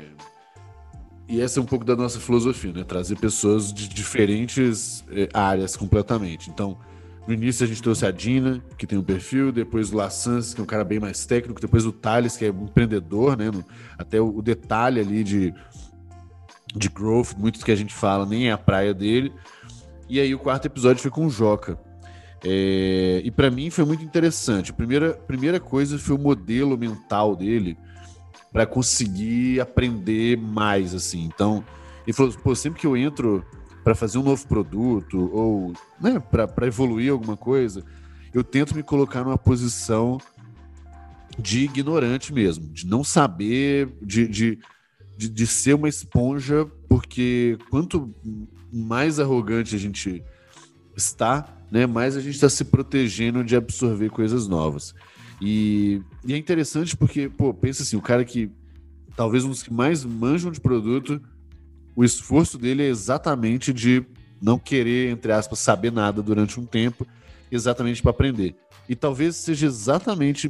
[1.27, 2.83] E essa é um pouco da nossa filosofia, né?
[2.83, 6.49] Trazer pessoas de diferentes é, áreas completamente.
[6.49, 6.77] Então,
[7.25, 10.59] No início a gente trouxe a Dina, que tem um perfil, depois o Lassans, que
[10.59, 13.49] é um cara bem mais técnico, depois o Thales, que é um empreendedor, né?
[13.97, 15.53] Até o, detalhe ali de,
[16.75, 19.31] de growth, muito que a gente fala, nem é a praia dele.
[20.09, 21.79] E aí o quarto episódio foi com o Joca.
[22.43, 24.71] É, e para mim foi muito interessante.
[24.71, 27.77] A primeira, primeira coisa foi o modelo mental dele
[28.51, 31.23] para conseguir aprender mais, assim.
[31.23, 31.63] Então,
[32.05, 33.43] ele falou, pô, sempre que eu entro
[33.83, 37.83] para fazer um novo produto ou né, para evoluir alguma coisa,
[38.33, 40.17] eu tento me colocar numa posição
[41.37, 44.59] de ignorante mesmo, de não saber, de, de,
[45.17, 48.13] de, de ser uma esponja, porque quanto
[48.71, 50.23] mais arrogante a gente
[50.95, 54.93] está, né, mais a gente está se protegendo de absorver coisas novas.
[55.41, 58.51] E, e, é interessante porque, pô, pensa assim, o cara que
[59.15, 61.21] talvez um dos que mais manjam de produto
[61.95, 64.03] o esforço dele é exatamente de
[64.41, 67.07] não querer, entre aspas, saber nada durante um tempo,
[67.51, 68.55] exatamente para aprender.
[68.89, 70.49] E talvez seja exatamente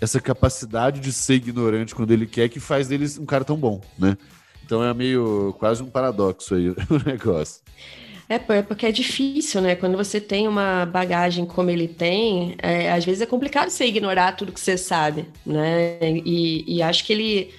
[0.00, 3.80] essa capacidade de ser ignorante quando ele quer que faz dele um cara tão bom,
[3.98, 4.16] né?
[4.64, 7.60] Então é meio quase um paradoxo aí o negócio.
[8.28, 9.74] É, é porque é difícil, né?
[9.74, 14.32] Quando você tem uma bagagem como ele tem, é, às vezes é complicado você ignorar
[14.32, 15.98] tudo que você sabe, né?
[16.00, 17.50] E, e acho que ele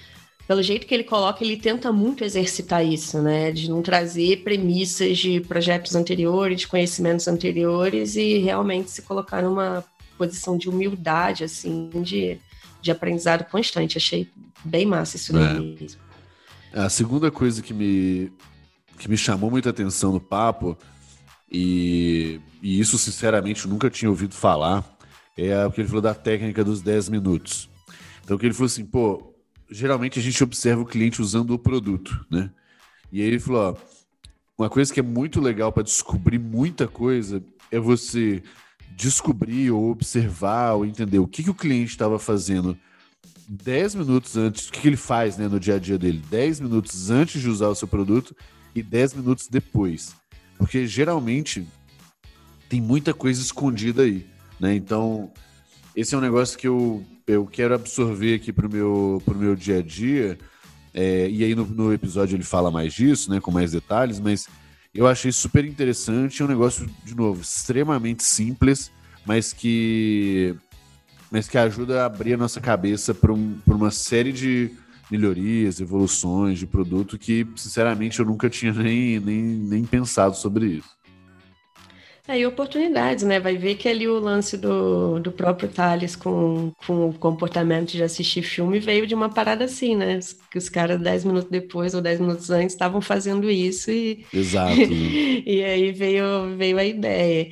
[0.48, 3.52] pelo jeito que ele coloca, ele tenta muito exercitar isso, né?
[3.52, 9.84] De não trazer premissas de projetos anteriores, de conhecimentos anteriores e realmente se colocar numa
[10.22, 12.38] posição de humildade, assim, de,
[12.80, 13.98] de aprendizado constante.
[13.98, 14.30] Achei
[14.64, 15.60] bem massa isso é.
[15.60, 16.00] mesmo.
[16.72, 18.32] A segunda coisa que me,
[19.00, 20.78] que me chamou muita atenção no papo,
[21.52, 24.86] e, e isso, sinceramente, nunca tinha ouvido falar,
[25.36, 27.68] é o que ele falou da técnica dos 10 minutos.
[28.24, 29.34] Então, que ele falou assim, pô,
[29.72, 32.52] geralmente a gente observa o cliente usando o produto, né?
[33.12, 33.76] E aí ele falou, ó,
[34.56, 38.44] uma coisa que é muito legal para descobrir muita coisa é você
[38.96, 42.78] descobrir ou observar ou entender o que, que o cliente estava fazendo
[43.48, 46.62] 10 minutos antes, o que, que ele faz né, no dia a dia dele, 10
[46.62, 48.36] minutos antes de usar o seu produto
[48.74, 50.16] e 10 minutos depois.
[50.58, 51.68] Porque geralmente
[52.70, 54.26] tem muita coisa escondida aí,
[54.60, 54.76] né?
[54.76, 55.32] Então,
[55.96, 59.56] esse é um negócio que eu eu quero absorver aqui para o meu, pro meu
[59.56, 60.38] dia a dia.
[60.94, 64.48] É, e aí no, no, episódio ele fala mais disso, né, com mais detalhes, mas
[64.94, 66.42] eu achei super interessante.
[66.42, 68.92] É um negócio, de novo, extremamente simples,
[69.26, 70.56] mas que,
[71.32, 74.72] mas que ajuda a abrir a nossa cabeça para um, uma série de
[75.10, 81.01] melhorias, evoluções de produto que, sinceramente, eu nunca tinha nem, nem, nem pensado sobre isso.
[82.38, 83.40] E oportunidades, né?
[83.40, 88.04] Vai ver que ali o lance do, do próprio Thales com, com o comportamento de
[88.04, 90.20] assistir filme veio de uma parada assim, né?
[90.50, 94.26] Que os caras, dez minutos depois ou dez minutos antes, estavam fazendo isso e.
[94.34, 94.76] Exato.
[94.76, 94.88] Né?
[95.46, 97.52] e aí veio, veio a ideia.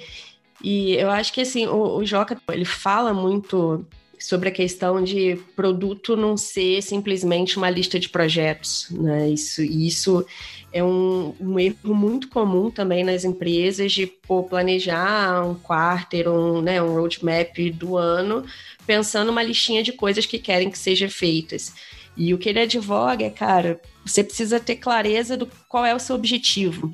[0.64, 3.86] E eu acho que assim, o, o Joca ele fala muito
[4.20, 9.30] sobre a questão de produto não ser simplesmente uma lista de projetos, né?
[9.30, 10.26] Isso, isso
[10.72, 16.62] é um, um erro muito comum também nas empresas de pô, planejar um quarter, um,
[16.62, 18.46] né, um roadmap do ano,
[18.86, 21.74] pensando uma listinha de coisas que querem que sejam feitas.
[22.16, 26.00] E o que ele advoga é, cara, você precisa ter clareza do qual é o
[26.00, 26.94] seu objetivo.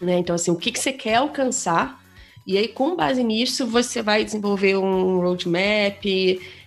[0.00, 0.18] Né?
[0.18, 2.00] Então, assim, o que, que você quer alcançar
[2.46, 6.04] e aí, com base nisso, você vai desenvolver um roadmap,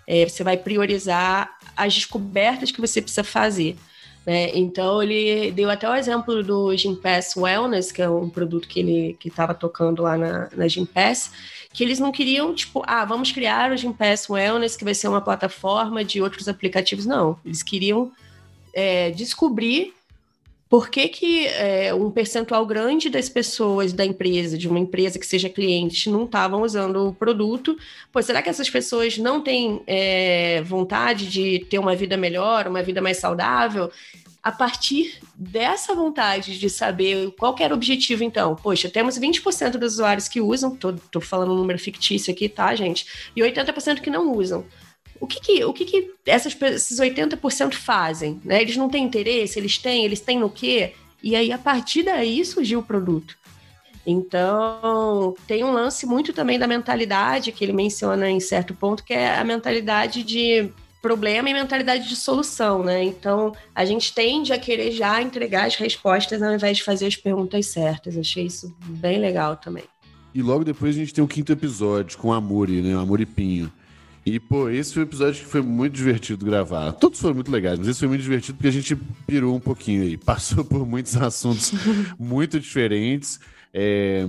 [0.08, 3.76] é, você vai priorizar as descobertas que você precisa fazer.
[4.26, 4.52] Né?
[4.56, 9.18] Então, ele deu até o exemplo do Gympass Wellness, que é um produto que ele
[9.24, 11.32] estava tocando lá na, na Gympass,
[11.74, 15.22] que eles não queriam, tipo, ah, vamos criar o Gympass Wellness, que vai ser uma
[15.22, 17.06] plataforma de outros aplicativos.
[17.06, 18.12] Não, eles queriam
[18.74, 19.94] é, descobrir
[20.74, 25.28] por que, que é, um percentual grande das pessoas da empresa, de uma empresa que
[25.28, 27.78] seja cliente, não estavam usando o produto?
[28.12, 32.82] Pois será que essas pessoas não têm é, vontade de ter uma vida melhor, uma
[32.82, 33.92] vida mais saudável?
[34.42, 39.94] A partir dessa vontade de saber qual era o objetivo, então, poxa, temos 20% dos
[39.94, 43.06] usuários que usam, tô, tô falando um número fictício aqui, tá, gente?
[43.36, 44.66] E 80% que não usam
[45.24, 48.42] o que, que, o que, que essas, esses 80% fazem?
[48.44, 48.62] Né?
[48.62, 50.92] Eles não têm interesse, eles têm, eles têm no quê?
[51.24, 53.38] E aí, a partir daí, surgiu o produto.
[54.06, 59.14] Então, tem um lance muito também da mentalidade que ele menciona em certo ponto, que
[59.14, 60.70] é a mentalidade de
[61.02, 63.02] problema e mentalidade de solução, né?
[63.02, 67.16] Então, a gente tende a querer já entregar as respostas ao invés de fazer as
[67.16, 68.18] perguntas certas.
[68.18, 69.86] Achei isso bem legal também.
[70.36, 72.94] E logo depois a gente tem o quinto episódio com a Amuri, né?
[72.94, 73.72] Amuri Pinho.
[74.26, 76.94] E, pô, esse foi um episódio que foi muito divertido gravar.
[76.94, 78.96] Todos foram muito legais, mas esse foi muito divertido porque a gente
[79.28, 80.16] pirou um pouquinho aí.
[80.18, 81.74] Passou por muitos assuntos
[82.18, 83.40] muito diferentes.
[83.74, 84.26] É...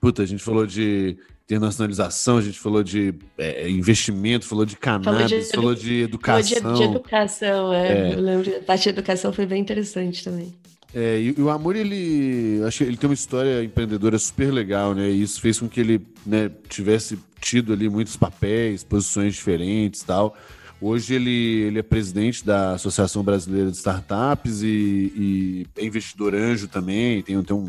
[0.00, 5.04] puta, a gente falou de internacionalização, a gente falou de é, investimento, falou de cannabis,
[5.04, 6.62] falou de, falou de educação.
[6.62, 8.10] Falou de, de educação, é.
[8.10, 8.14] é.
[8.14, 10.54] Eu lembro, a parte de educação foi bem interessante também.
[10.94, 14.94] É, e, e, o Amor, ele, acho que ele tem uma história empreendedora super legal,
[14.94, 15.10] né?
[15.10, 20.36] E isso fez com que ele né, tivesse tido ali muitos papéis, posições diferentes tal.
[20.80, 26.66] Hoje ele, ele é presidente da Associação Brasileira de Startups e, e é investidor anjo
[26.66, 27.68] também, tem, tem um,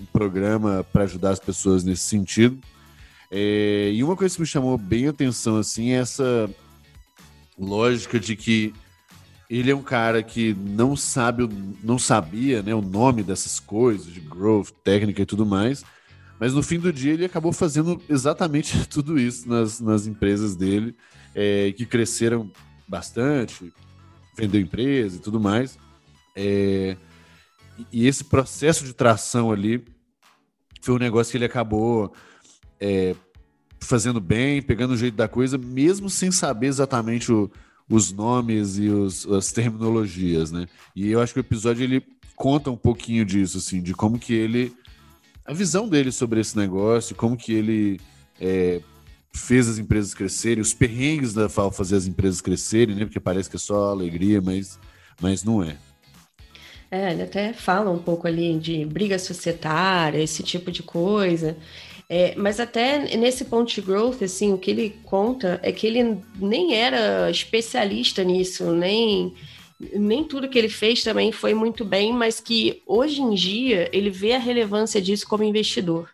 [0.00, 2.58] um programa para ajudar as pessoas nesse sentido.
[3.30, 6.48] É, e uma coisa que me chamou bem a atenção assim é essa
[7.58, 8.72] lógica de que
[9.50, 11.48] ele é um cara que não sabe,
[11.82, 15.84] não sabia né, o nome dessas coisas, de growth, técnica e tudo mais,
[16.38, 20.94] mas no fim do dia ele acabou fazendo exatamente tudo isso nas, nas empresas dele,
[21.34, 22.50] é, que cresceram
[22.88, 23.72] bastante,
[24.36, 25.78] vendeu empresa e tudo mais.
[26.34, 26.96] É,
[27.92, 29.84] e esse processo de tração ali
[30.80, 32.12] foi um negócio que ele acabou
[32.80, 33.14] é,
[33.80, 37.50] fazendo bem, pegando o jeito da coisa, mesmo sem saber exatamente o,
[37.88, 40.66] os nomes e os, as terminologias, né?
[40.94, 44.34] E eu acho que o episódio ele conta um pouquinho disso, assim, de como que
[44.34, 44.74] ele
[45.46, 48.00] a visão dele sobre esse negócio, como que ele
[48.40, 48.80] é,
[49.32, 53.04] fez as empresas crescerem, os perrengues da FAO fazer as empresas crescerem, né?
[53.04, 54.78] Porque parece que é só alegria, mas,
[55.20, 55.76] mas não é.
[56.90, 61.56] É, ele até fala um pouco ali de briga societária, esse tipo de coisa.
[62.08, 66.18] É, mas até nesse ponto de growth, assim, o que ele conta é que ele
[66.38, 69.34] nem era especialista nisso, nem,
[69.78, 74.10] nem tudo que ele fez também foi muito bem, mas que hoje em dia ele
[74.10, 76.10] vê a relevância disso como investidor.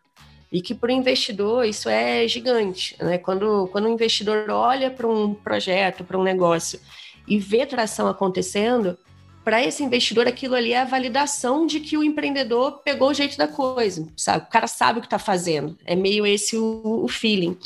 [0.51, 2.97] E que para o investidor isso é gigante.
[3.01, 3.19] Né?
[3.19, 6.79] Quando, quando o investidor olha para um projeto, para um negócio
[7.27, 8.99] e vê tração acontecendo,
[9.45, 13.39] para esse investidor aquilo ali é a validação de que o empreendedor pegou o jeito
[13.39, 14.47] da coisa, sabe?
[14.47, 15.77] O cara sabe o que está fazendo.
[15.85, 17.57] É meio esse o, o feeling.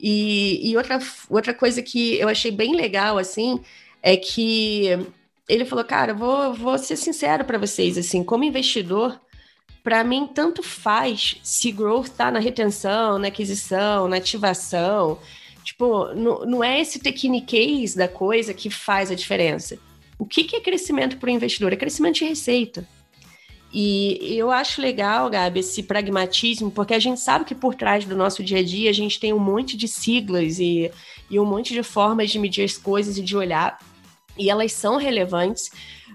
[0.00, 0.98] E, e, outra,
[1.30, 3.60] outra coisa que eu achei bem legal, assim,
[4.02, 4.98] é que
[5.48, 9.20] ele falou, cara, vou, vou ser sincero para vocês, assim, como investidor,
[9.82, 15.18] para mim tanto faz se growth está na retenção, na aquisição, na ativação.
[15.64, 19.78] Tipo, não, não é esse techniquez da coisa que faz a diferença
[20.22, 21.72] o que, que é crescimento para o investidor?
[21.72, 22.86] É crescimento de receita.
[23.72, 28.14] E eu acho legal, Gabi, esse pragmatismo, porque a gente sabe que por trás do
[28.14, 30.92] nosso dia a dia a gente tem um monte de siglas e,
[31.28, 33.76] e um monte de formas de medir as coisas e de olhar,
[34.36, 35.70] e elas são relevantes,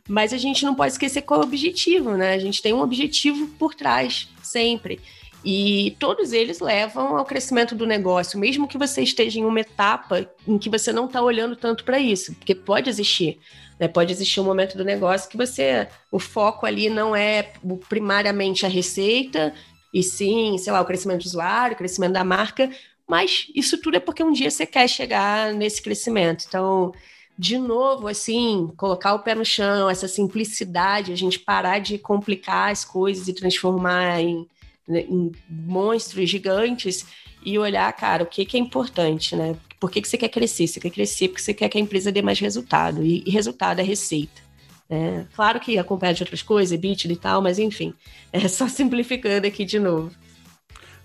[0.07, 2.33] mas a gente não pode esquecer qual é o objetivo, né?
[2.33, 4.99] A gente tem um objetivo por trás, sempre.
[5.43, 10.29] E todos eles levam ao crescimento do negócio, mesmo que você esteja em uma etapa
[10.47, 13.39] em que você não está olhando tanto para isso, porque pode existir.
[13.79, 13.87] Né?
[13.87, 17.53] Pode existir um momento do negócio que você, o foco ali não é
[17.87, 19.53] primariamente a receita,
[19.93, 22.69] e sim, sei lá, o crescimento do usuário, o crescimento da marca,
[23.07, 26.45] mas isso tudo é porque um dia você quer chegar nesse crescimento.
[26.47, 26.91] Então,
[27.37, 32.71] de novo, assim, colocar o pé no chão, essa simplicidade, a gente parar de complicar
[32.71, 34.47] as coisas e transformar em,
[34.87, 37.05] né, em monstros gigantes
[37.45, 39.55] e olhar, cara, o que, que é importante, né?
[39.79, 40.67] Por que, que você quer crescer?
[40.67, 43.03] Você quer crescer porque você quer que a empresa dê mais resultado.
[43.03, 44.41] E, e resultado é receita.
[44.89, 47.93] É, claro que acompanha de outras coisas, EBITDA e tal, mas enfim,
[48.33, 50.11] é só simplificando aqui de novo.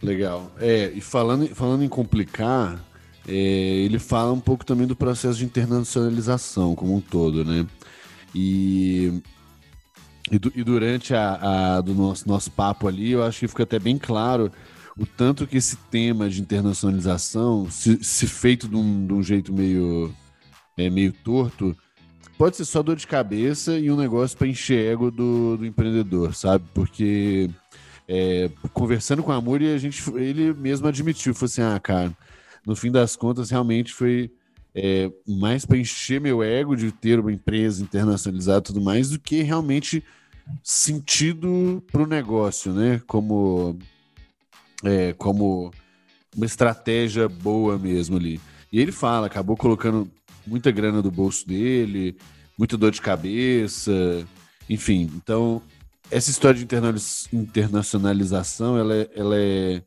[0.03, 0.51] Legal.
[0.59, 2.83] É, e falando, falando em complicar,
[3.27, 7.67] é, ele fala um pouco também do processo de internacionalização como um todo, né?
[8.35, 9.23] E,
[10.31, 13.79] e, e durante a, a, do nosso, nosso papo ali, eu acho que fica até
[13.79, 14.51] bem claro
[14.97, 19.53] o tanto que esse tema de internacionalização, se, se feito de um, de um, jeito
[19.53, 20.15] meio,
[20.77, 21.77] é, meio torto,
[22.37, 26.35] pode ser só dor de cabeça e um negócio para encher ego do, do empreendedor,
[26.35, 26.65] sabe?
[26.75, 27.49] Porque
[28.07, 32.13] é, conversando com a Muri, a gente, ele mesmo admitiu, falou assim, ah, cara,
[32.67, 34.31] no fim das contas, realmente foi
[34.75, 39.19] é, mais para encher meu ego de ter uma empresa internacionalizada e tudo mais, do
[39.19, 40.03] que realmente
[40.63, 43.01] sentido para o negócio, né?
[43.07, 43.79] Como
[44.85, 45.73] é, como
[46.37, 48.41] uma estratégia boa mesmo ali.
[48.73, 50.11] E ele fala, acabou colocando
[50.47, 52.17] muita grana do bolso dele,
[52.59, 54.27] muita dor de cabeça,
[54.69, 55.11] enfim.
[55.15, 55.63] Então,
[56.11, 56.67] essa história de
[57.33, 59.83] internacionalização, ela é, ela é,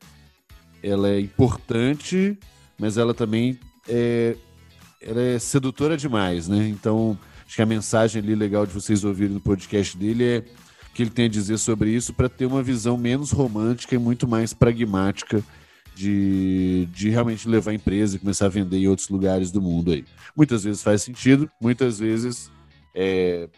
[0.82, 2.38] ela é importante,
[2.78, 4.36] mas ela também é,
[5.02, 6.68] ela é sedutora demais, né?
[6.68, 10.44] Então, acho que a mensagem ali legal de vocês ouvirem no podcast dele é
[10.94, 14.28] que ele tem a dizer sobre isso para ter uma visão menos romântica e muito
[14.28, 15.44] mais pragmática
[15.94, 19.92] de, de realmente levar a empresa e começar a vender em outros lugares do mundo
[19.92, 20.06] aí.
[20.36, 22.50] Muitas vezes faz sentido, muitas vezes
[22.94, 23.50] é,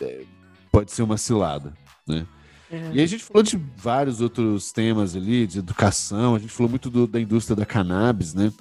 [0.00, 0.22] é,
[0.70, 1.74] pode ser uma cilada,
[2.06, 2.26] né?
[2.70, 2.90] É.
[2.94, 6.90] E a gente falou de vários outros temas ali, de educação, a gente falou muito
[6.90, 8.52] do, da indústria da cannabis, né?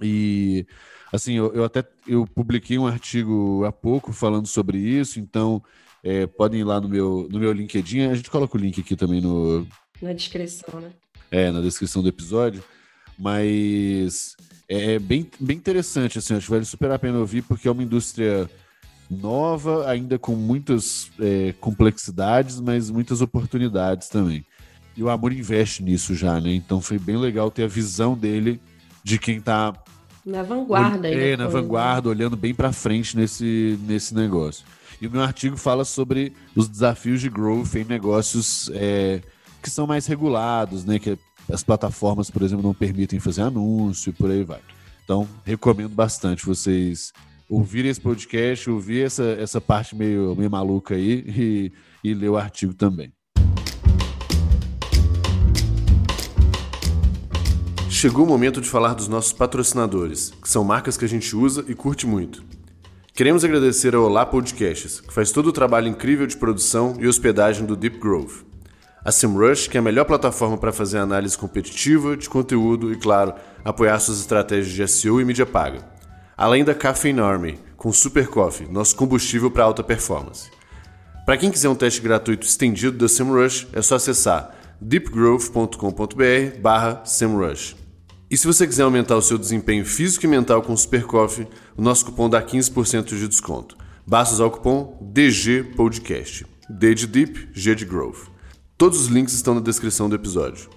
[0.00, 0.66] E
[1.12, 5.62] assim, eu, eu, até eu publiquei um artigo há pouco falando sobre isso, então
[6.02, 8.94] é, podem ir lá no meu, no meu LinkedIn, a gente coloca o link aqui
[8.94, 9.66] também no...
[10.02, 10.90] Na descrição, né?
[11.30, 12.62] É, na descrição do episódio,
[13.18, 14.36] mas
[14.68, 17.82] é bem, bem interessante, assim, acho que vale super a pena ouvir, porque é uma
[17.82, 18.50] indústria
[19.10, 24.44] nova, ainda com muitas é, complexidades, mas muitas oportunidades também.
[24.96, 26.54] E o Amor investe nisso já, né?
[26.54, 28.60] Então foi bem legal ter a visão dele
[29.02, 29.72] de quem está
[30.24, 31.08] na vanguarda.
[31.08, 34.64] É, na vanguarda, olhando bem para frente nesse, nesse negócio.
[35.00, 39.20] E o meu artigo fala sobre os desafios de growth em negócios é,
[39.62, 40.98] que são mais regulados, né?
[40.98, 41.18] Que
[41.52, 44.60] as plataformas, por exemplo, não permitem fazer anúncio e por aí vai.
[45.04, 47.12] Então, recomendo bastante vocês
[47.54, 52.36] ouvir esse podcast, ouvir essa, essa parte meio, meio maluca aí e, e ler o
[52.36, 53.12] artigo também.
[57.88, 61.64] Chegou o momento de falar dos nossos patrocinadores, que são marcas que a gente usa
[61.68, 62.44] e curte muito.
[63.14, 67.64] Queremos agradecer ao Olá Podcasts, que faz todo o trabalho incrível de produção e hospedagem
[67.64, 68.42] do Deep Grove.
[69.04, 73.34] A SEMrush, que é a melhor plataforma para fazer análise competitiva, de conteúdo e, claro,
[73.64, 75.93] apoiar suas estratégias de SEO e mídia paga
[76.36, 80.50] além da Caffeine Army, com Super Coffee, nosso combustível para alta performance.
[81.24, 87.76] Para quem quiser um teste gratuito estendido da SEMrush, é só acessar deepgrowth.com.br barra SEMrush.
[88.30, 91.82] E se você quiser aumentar o seu desempenho físico e mental com Super Coffee, o
[91.82, 93.76] nosso cupom dá 15% de desconto.
[94.06, 96.46] Basta usar o cupom DGPodcast.
[96.68, 98.28] D de Deep, G de Growth.
[98.76, 100.68] Todos os links estão na descrição do episódio.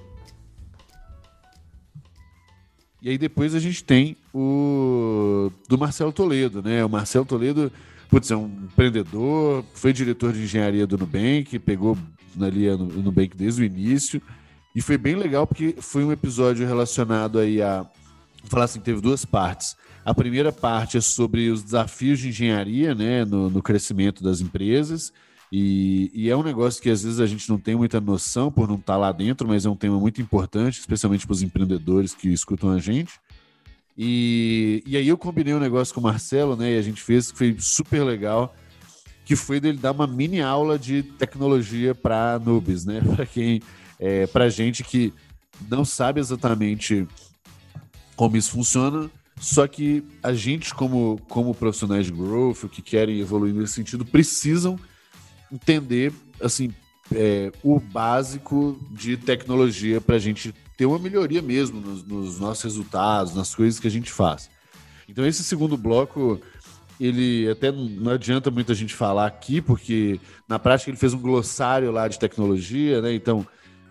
[3.02, 6.84] E aí depois a gente tem o do Marcelo Toledo, né?
[6.84, 7.72] O Marcelo Toledo,
[8.10, 11.98] putz, é um empreendedor, foi diretor de engenharia do Nubank, pegou
[12.42, 14.22] ali o Nubank desde o início.
[14.76, 17.82] E foi bem legal porque foi um episódio relacionado aí a.
[18.42, 19.76] Vou falar assim, teve duas partes.
[20.06, 25.12] A primeira parte é sobre os desafios de engenharia, né, no, no crescimento das empresas.
[25.52, 28.68] E, e, é um negócio que às vezes a gente não tem muita noção por
[28.68, 32.14] não estar tá lá dentro, mas é um tema muito importante, especialmente para os empreendedores
[32.14, 33.14] que escutam a gente.
[33.98, 36.74] E, e aí eu combinei um negócio com o Marcelo, né?
[36.74, 38.54] E a gente fez que foi super legal,
[39.26, 43.02] que foi dele dar uma mini aula de tecnologia para noobs, né?
[43.16, 43.62] Para quem,
[44.00, 45.14] é, para gente que
[45.70, 47.08] não sabe exatamente
[48.16, 53.54] como isso funciona, só que a gente como como profissionais de growth que querem evoluir
[53.54, 54.78] nesse sentido precisam
[55.52, 56.74] entender assim
[57.14, 62.64] é, o básico de tecnologia para a gente ter uma melhoria mesmo nos, nos, nossos
[62.64, 64.50] resultados, nas coisas que a gente faz.
[65.08, 66.40] Então esse segundo bloco
[67.00, 71.92] ele até não adianta muita gente falar aqui, porque na prática ele fez um glossário
[71.92, 73.14] lá de tecnologia, né?
[73.14, 73.46] Então,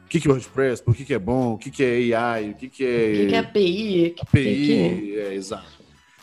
[0.05, 2.51] o que, que é WordPress, por que, que é bom, o que, que é AI,
[2.51, 2.89] o que, que é.
[2.89, 4.15] O que, que é API?
[4.21, 5.77] API, é, exato.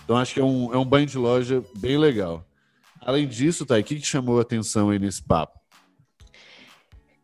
[0.04, 2.46] Então acho que é um, é um banho de loja bem legal.
[3.06, 5.60] Além disso, Thay, o que te chamou a atenção aí nesse papo?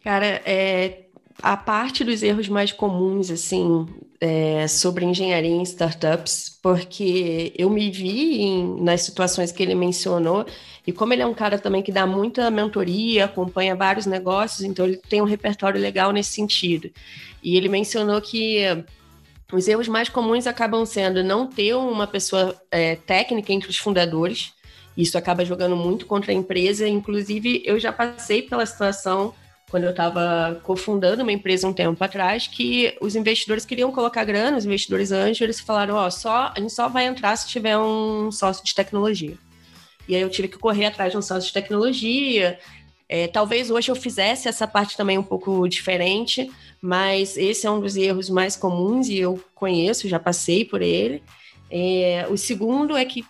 [0.03, 1.05] Cara, é,
[1.41, 3.86] a parte dos erros mais comuns, assim,
[4.19, 10.45] é, sobre engenharia em startups, porque eu me vi em, nas situações que ele mencionou,
[10.86, 14.86] e como ele é um cara também que dá muita mentoria, acompanha vários negócios, então
[14.86, 16.89] ele tem um repertório legal nesse sentido.
[17.41, 18.63] E ele mencionou que
[19.51, 24.53] os erros mais comuns acabam sendo não ter uma pessoa é, técnica entre os fundadores,
[25.01, 26.87] isso acaba jogando muito contra a empresa.
[26.87, 29.33] Inclusive, eu já passei pela situação
[29.69, 34.57] quando eu estava cofundando uma empresa um tempo atrás, que os investidores queriam colocar grana,
[34.57, 38.31] os investidores anjos, eles falaram, ó, só, a gente só vai entrar se tiver um
[38.31, 39.37] sócio de tecnologia.
[40.07, 42.57] E aí eu tive que correr atrás de um sócio de tecnologia.
[43.07, 47.79] É, talvez hoje eu fizesse essa parte também um pouco diferente, mas esse é um
[47.79, 51.23] dos erros mais comuns e eu conheço, já passei por ele.
[51.69, 53.23] É, o segundo é que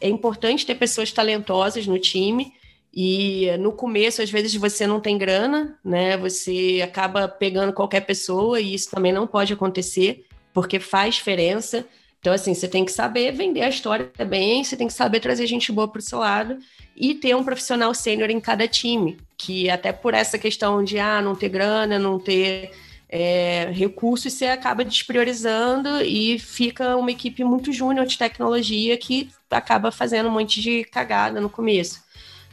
[0.00, 2.52] é importante ter pessoas talentosas no time.
[2.92, 6.16] E no começo, às vezes, você não tem grana, né?
[6.16, 11.86] Você acaba pegando qualquer pessoa e isso também não pode acontecer, porque faz diferença.
[12.20, 15.46] Então, assim, você tem que saber vender a história bem, você tem que saber trazer
[15.46, 16.58] gente boa para o seu lado
[16.96, 21.20] e ter um profissional sênior em cada time, que até por essa questão de ah,
[21.20, 22.72] não ter grana, não ter
[23.08, 29.92] é, recursos, você acaba despriorizando e fica uma equipe muito júnior de tecnologia que acaba
[29.92, 32.02] fazendo um monte de cagada no começo.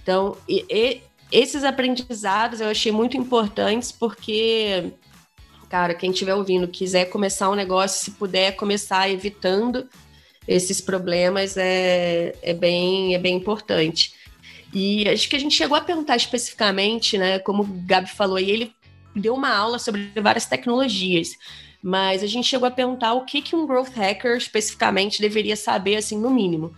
[0.01, 1.01] Então, e, e,
[1.31, 4.91] esses aprendizados eu achei muito importantes porque,
[5.69, 9.89] cara, quem estiver ouvindo, quiser começar um negócio, se puder começar evitando
[10.47, 14.13] esses problemas, é, é, bem, é bem importante.
[14.71, 18.51] E acho que a gente chegou a perguntar especificamente, né, como o Gabi falou, e
[18.51, 18.75] ele
[19.15, 21.37] deu uma aula sobre várias tecnologias,
[21.81, 25.97] mas a gente chegou a perguntar o que, que um growth hacker especificamente deveria saber,
[25.97, 26.73] assim, no mínimo.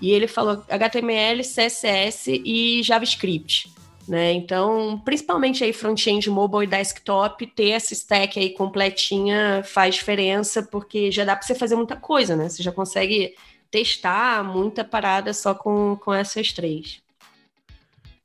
[0.00, 3.72] E ele falou HTML, CSS e JavaScript.
[4.06, 4.32] Né?
[4.32, 11.10] Então, principalmente aí front-end mobile e desktop, ter essa stack aí completinha faz diferença, porque
[11.10, 12.50] já dá para você fazer muita coisa, né?
[12.50, 13.34] Você já consegue
[13.70, 17.02] testar muita parada só com, com essas três.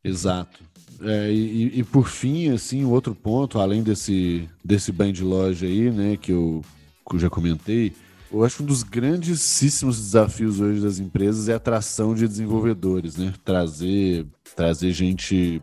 [0.03, 0.68] Exato.
[1.01, 5.89] É, e, e, por fim, assim, outro ponto, além desse, desse band de loja aí,
[5.89, 6.61] né, que eu,
[7.09, 7.93] que eu já comentei,
[8.31, 13.17] eu acho que um dos grandíssimos desafios hoje das empresas é a atração de desenvolvedores,
[13.17, 13.33] né?
[13.43, 15.61] Trazer, trazer gente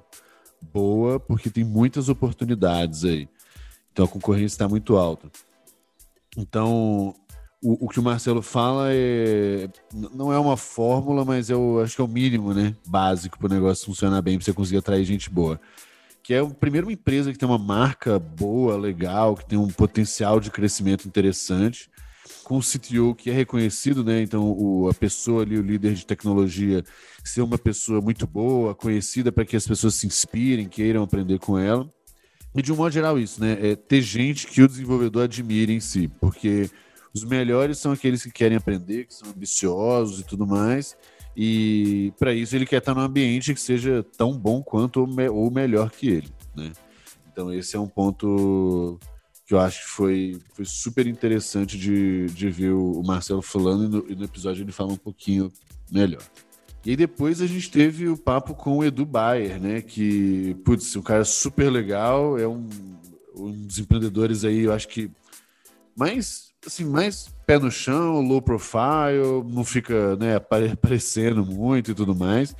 [0.60, 3.28] boa, porque tem muitas oportunidades aí.
[3.92, 5.30] Então a concorrência está muito alta.
[6.36, 7.14] Então,
[7.66, 12.00] o, o, que o Marcelo fala é não é uma fórmula, mas eu acho que
[12.00, 12.76] é o mínimo, né?
[12.86, 15.60] Básico para o negócio funcionar bem, para você conseguir atrair gente boa.
[16.22, 20.38] Que é primeiro uma empresa que tem uma marca boa, legal, que tem um potencial
[20.38, 21.90] de crescimento interessante,
[22.44, 24.22] com o CTO que é reconhecido, né?
[24.22, 26.84] Então, o, a pessoa ali, o líder de tecnologia,
[27.24, 31.58] ser uma pessoa muito boa, conhecida para que as pessoas se inspirem, queiram aprender com
[31.58, 31.92] ela.
[32.54, 33.58] E de um modo geral, isso, né?
[33.60, 36.70] É ter gente que o desenvolvedor admire em si, porque
[37.16, 40.96] os melhores são aqueles que querem aprender, que são ambiciosos e tudo mais.
[41.34, 45.28] E para isso ele quer estar num ambiente que seja tão bom quanto ou, me
[45.28, 46.72] ou melhor que ele, né?
[47.32, 48.98] Então esse é um ponto
[49.46, 53.88] que eu acho que foi, foi super interessante de, de ver o Marcelo falando e
[53.88, 55.50] no, e no episódio ele fala um pouquinho
[55.90, 56.22] melhor.
[56.84, 59.80] E aí depois a gente teve o papo com o Edu Bayer, né?
[59.80, 62.66] Que, putz, um cara super legal, é um,
[63.34, 65.10] um dos empreendedores aí, eu acho que
[65.96, 70.36] mais, assim, mais pé no chão, low profile, não fica, né,
[70.72, 72.54] aparecendo muito e tudo mais,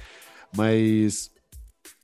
[0.57, 1.31] mas...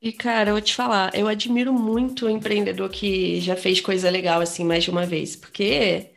[0.00, 4.10] E, cara, eu vou te falar, eu admiro muito o empreendedor que já fez coisa
[4.10, 6.11] legal, assim, mais de uma vez, porque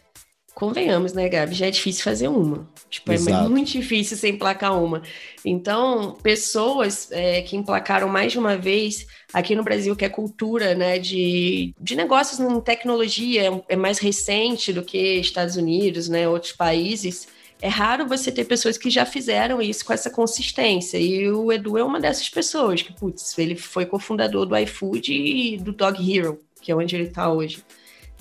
[0.55, 1.53] convenhamos, né, Gabi?
[1.53, 2.67] Já é difícil fazer uma.
[2.89, 3.45] Tipo, é Exato.
[3.45, 5.03] é muito difícil você emplacar uma.
[5.43, 10.73] Então, pessoas é, que emplacaram mais de uma vez, aqui no Brasil, que é cultura
[10.73, 16.27] né, de, de negócios em tecnologia, é, é mais recente do que Estados Unidos, né,
[16.27, 17.27] outros países.
[17.61, 20.97] É raro você ter pessoas que já fizeram isso com essa consistência.
[20.97, 25.57] E o Edu é uma dessas pessoas, que, putz, ele foi cofundador do iFood e
[25.57, 27.61] do Dog Hero, que é onde ele está hoje.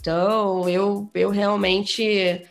[0.04, 2.42] Então, eu, eu realmente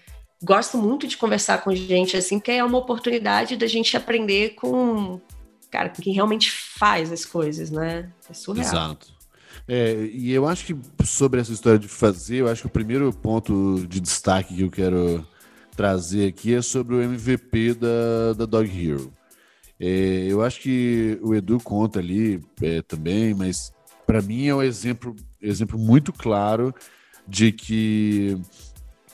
[0.44, 5.22] gosto muito de conversar com gente assim, porque é uma oportunidade da gente aprender com,
[5.70, 8.12] cara, com quem realmente faz as coisas, né?
[8.28, 8.66] É surreal.
[8.66, 9.14] Exato.
[9.68, 13.14] É, e eu acho que sobre essa história de fazer, eu acho que o primeiro
[13.14, 15.24] ponto de destaque que eu quero
[15.76, 19.14] trazer aqui é sobre o MVP da, da Dog Hero.
[19.80, 23.72] É, eu acho que o Edu conta ali é, também, mas
[24.08, 26.74] para mim é um exemplo, exemplo muito claro
[27.28, 28.38] de que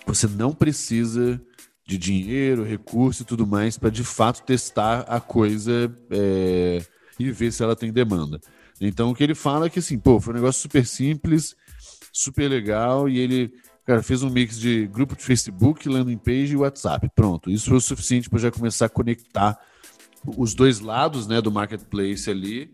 [0.05, 1.41] você não precisa
[1.85, 6.83] de dinheiro, recurso e tudo mais para de fato testar a coisa é,
[7.19, 8.39] e ver se ela tem demanda.
[8.79, 11.55] Então o que ele fala é que assim, pô, foi um negócio super simples,
[12.13, 13.51] super legal e ele
[13.85, 17.09] cara, fez um mix de grupo de Facebook, landing page e WhatsApp.
[17.15, 19.59] Pronto, isso foi o suficiente para já começar a conectar
[20.37, 22.71] os dois lados né, do marketplace ali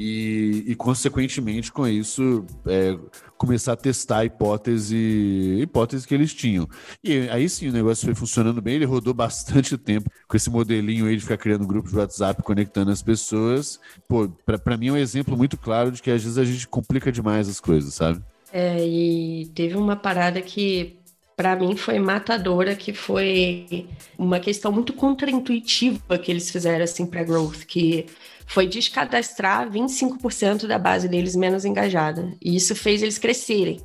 [0.00, 2.96] e, e consequentemente, com isso, é,
[3.36, 6.68] começar a testar a hipótese, hipótese que eles tinham.
[7.02, 11.06] E aí sim, o negócio foi funcionando bem, ele rodou bastante tempo com esse modelinho
[11.06, 13.80] aí de ficar criando grupos de WhatsApp, conectando as pessoas.
[14.06, 14.28] Pô,
[14.62, 17.48] para mim é um exemplo muito claro de que às vezes a gente complica demais
[17.48, 18.22] as coisas, sabe?
[18.52, 21.00] É, e teve uma parada que
[21.36, 27.24] para mim foi matadora, que foi uma questão muito contraintuitiva que eles fizeram assim para
[27.24, 28.06] growth, que
[28.48, 32.34] foi descadastrar 25% da base deles menos engajada.
[32.42, 33.80] E isso fez eles crescerem.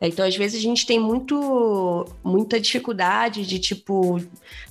[0.00, 4.20] Então, às vezes, a gente tem muito, muita dificuldade de, tipo,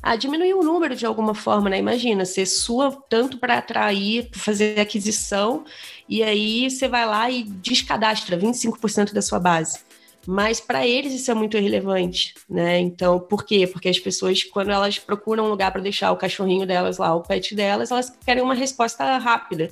[0.01, 1.79] ah, diminuir o número de alguma forma, né?
[1.79, 5.63] Imagina, você sua tanto para atrair, para fazer aquisição,
[6.07, 9.79] e aí você vai lá e descadastra 25% da sua base.
[10.27, 12.79] Mas para eles isso é muito irrelevante, né?
[12.79, 13.67] Então, por quê?
[13.67, 17.21] Porque as pessoas, quando elas procuram um lugar para deixar o cachorrinho delas lá, o
[17.21, 19.69] pet delas, elas querem uma resposta rápida.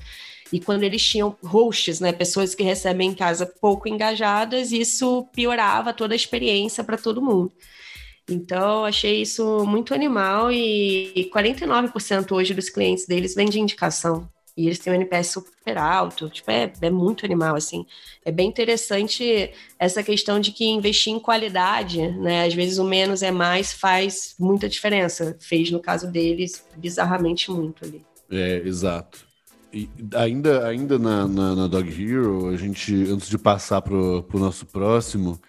[0.51, 5.93] E quando eles tinham hosts, né, pessoas que recebem em casa pouco engajadas, isso piorava
[5.93, 7.51] toda a experiência para todo mundo.
[8.29, 14.29] Então, achei isso muito animal e 49% hoje dos clientes deles vêm de indicação.
[14.55, 17.85] E eles têm um NPS super alto, tipo, é, é muito animal, assim.
[18.23, 22.45] É bem interessante essa questão de que investir em qualidade, né?
[22.45, 25.35] Às vezes o menos é mais faz muita diferença.
[25.39, 28.05] Fez, no caso deles, bizarramente muito ali.
[28.29, 29.25] É, exato.
[29.73, 34.37] E ainda, ainda na, na, na, Dog Hero, a gente, antes de passar pro, pro
[34.37, 35.41] nosso próximo,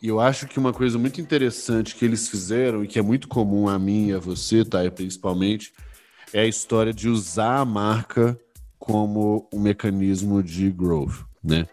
[0.00, 3.68] eu acho que uma coisa muito interessante que eles fizeram, e que é muito comum
[3.68, 4.88] a mim e a você, tá?
[4.88, 5.72] principalmente,
[6.32, 8.38] é a história de usar a marca
[8.82, 11.68] como um mecanismo de growth, né?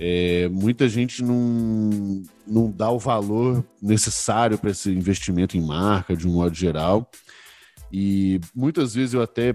[0.00, 6.26] É, muita gente não, não dá o valor necessário para esse investimento em marca, de
[6.26, 7.08] um modo geral.
[7.92, 9.54] E muitas vezes eu até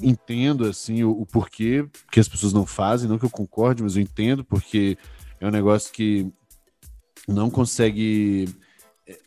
[0.00, 3.94] entendo assim o, o, porquê que as pessoas não fazem, não que eu concorde, mas
[3.94, 4.96] eu entendo porque
[5.38, 6.26] é um negócio que
[7.28, 8.48] não consegue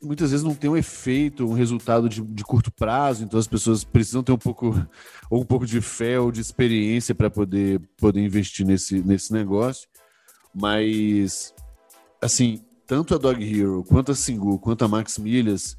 [0.02, 3.84] muitas vezes não tem um efeito, um resultado de, de, curto prazo, então as pessoas
[3.84, 4.74] precisam ter um pouco
[5.30, 9.88] ou um pouco de fé ou de experiência para poder, poder investir nesse, nesse negócio.
[10.54, 11.54] Mas
[12.22, 15.78] assim, tanto a Dog Hero, quanto a Singu, quanto a Max Milhas,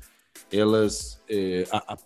[0.52, 1.96] elas é, a, a,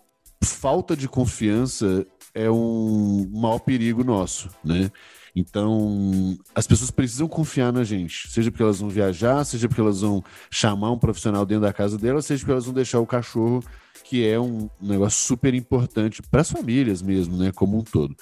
[0.43, 4.91] falta de confiança é um maior perigo nosso, né?
[5.35, 10.01] Então, as pessoas precisam confiar na gente, seja porque elas vão viajar, seja porque elas
[10.01, 13.63] vão chamar um profissional dentro da casa delas, seja porque elas vão deixar o cachorro,
[14.03, 18.15] que é um negócio super importante para as famílias mesmo, né, como um todo.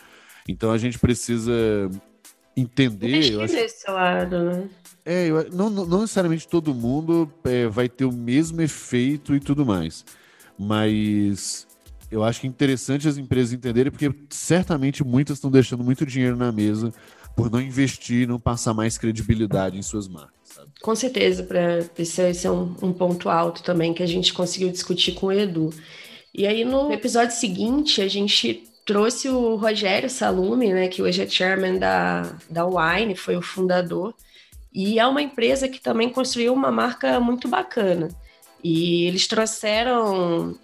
[0.48, 1.52] Então, a gente precisa
[2.56, 3.34] entender.
[3.34, 3.54] Eu acho...
[3.54, 4.70] desse lado, né?
[5.06, 9.66] É, eu, não, não, necessariamente todo mundo é, vai ter o mesmo efeito e tudo
[9.66, 10.06] mais.
[10.58, 11.68] Mas
[12.12, 16.36] eu acho que é interessante as empresas entenderem, porque certamente muitas estão deixando muito dinheiro
[16.36, 16.94] na mesa
[17.36, 20.34] por não investir, não passar mais credibilidade em suas marcas.
[20.44, 20.70] Sabe?
[20.82, 24.70] Com certeza, para esse, esse é um, um, ponto alto também que a gente conseguiu
[24.70, 25.70] discutir com o Edu.
[26.34, 31.28] E aí no episódio seguinte a gente trouxe o Rogério Salume, né, que hoje é
[31.28, 34.14] chairman da, da Wine, foi o fundador,
[34.74, 38.10] e é uma empresa que também construiu uma marca muito bacana.
[38.64, 40.58] E eles trouxeram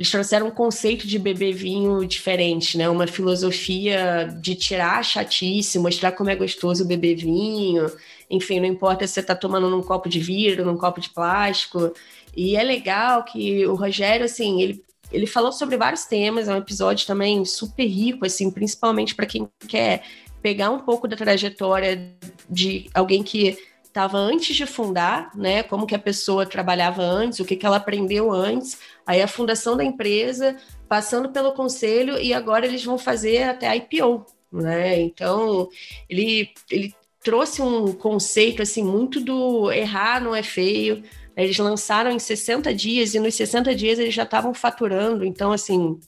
[0.00, 2.88] eles trouxeram um conceito de beber vinho diferente, né?
[2.88, 7.84] Uma filosofia de tirar a chatice, mostrar como é gostoso beber vinho.
[8.30, 11.92] Enfim, não importa se você está tomando num copo de vidro, num copo de plástico.
[12.34, 14.82] E é legal que o Rogério, assim, ele,
[15.12, 19.50] ele falou sobre vários temas, é um episódio também super rico, assim, principalmente para quem
[19.68, 20.02] quer
[20.40, 22.16] pegar um pouco da trajetória
[22.48, 23.58] de alguém que
[23.90, 25.62] estava antes de fundar, né?
[25.64, 29.76] Como que a pessoa trabalhava antes, o que, que ela aprendeu antes, aí a fundação
[29.76, 30.56] da empresa,
[30.88, 35.00] passando pelo conselho e agora eles vão fazer até a IPO, né?
[35.00, 35.68] Então
[36.08, 41.02] ele, ele trouxe um conceito assim muito do errar não é feio.
[41.36, 45.98] Eles lançaram em 60 dias e nos 60 dias eles já estavam faturando, então assim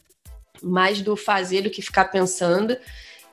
[0.63, 2.77] mais do fazer do que ficar pensando.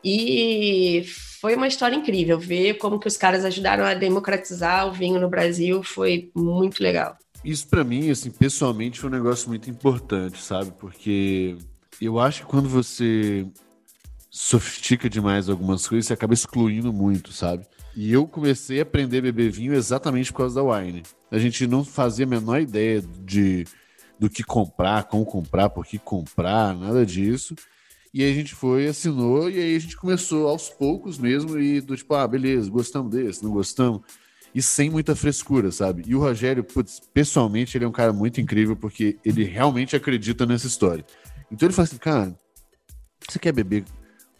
[0.03, 1.05] E
[1.39, 2.39] foi uma história incrível.
[2.39, 7.17] Ver como que os caras ajudaram a democratizar o vinho no Brasil foi muito legal.
[7.43, 10.71] Isso para mim, assim, pessoalmente foi um negócio muito importante, sabe?
[10.77, 11.57] Porque
[12.01, 13.47] eu acho que quando você
[14.29, 17.65] sofistica demais algumas coisas, você acaba excluindo muito, sabe?
[17.95, 21.03] E eu comecei a aprender a beber vinho exatamente por causa da wine.
[21.31, 23.65] A gente não fazia a menor ideia de
[24.19, 27.55] do que comprar, como comprar, por que comprar, nada disso.
[28.13, 31.79] E aí a gente foi, assinou, e aí a gente começou aos poucos mesmo, e
[31.79, 34.01] do tipo, ah, beleza, gostamos desse, não gostamos.
[34.53, 36.03] E sem muita frescura, sabe?
[36.07, 40.45] E o Rogério, putz, pessoalmente, ele é um cara muito incrível, porque ele realmente acredita
[40.45, 41.05] nessa história.
[41.51, 42.39] Então ele fala assim, cara,
[43.27, 43.85] você quer beber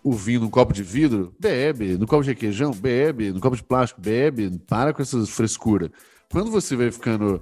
[0.04, 1.34] o vinho num copo de vidro?
[1.40, 1.98] Bebe.
[1.98, 2.72] No copo de requeijão?
[2.72, 3.32] Bebe.
[3.32, 4.02] No copo de plástico?
[4.02, 4.60] Bebe.
[4.68, 5.92] Para com essa frescura.
[6.32, 7.42] Quando você vai ficando,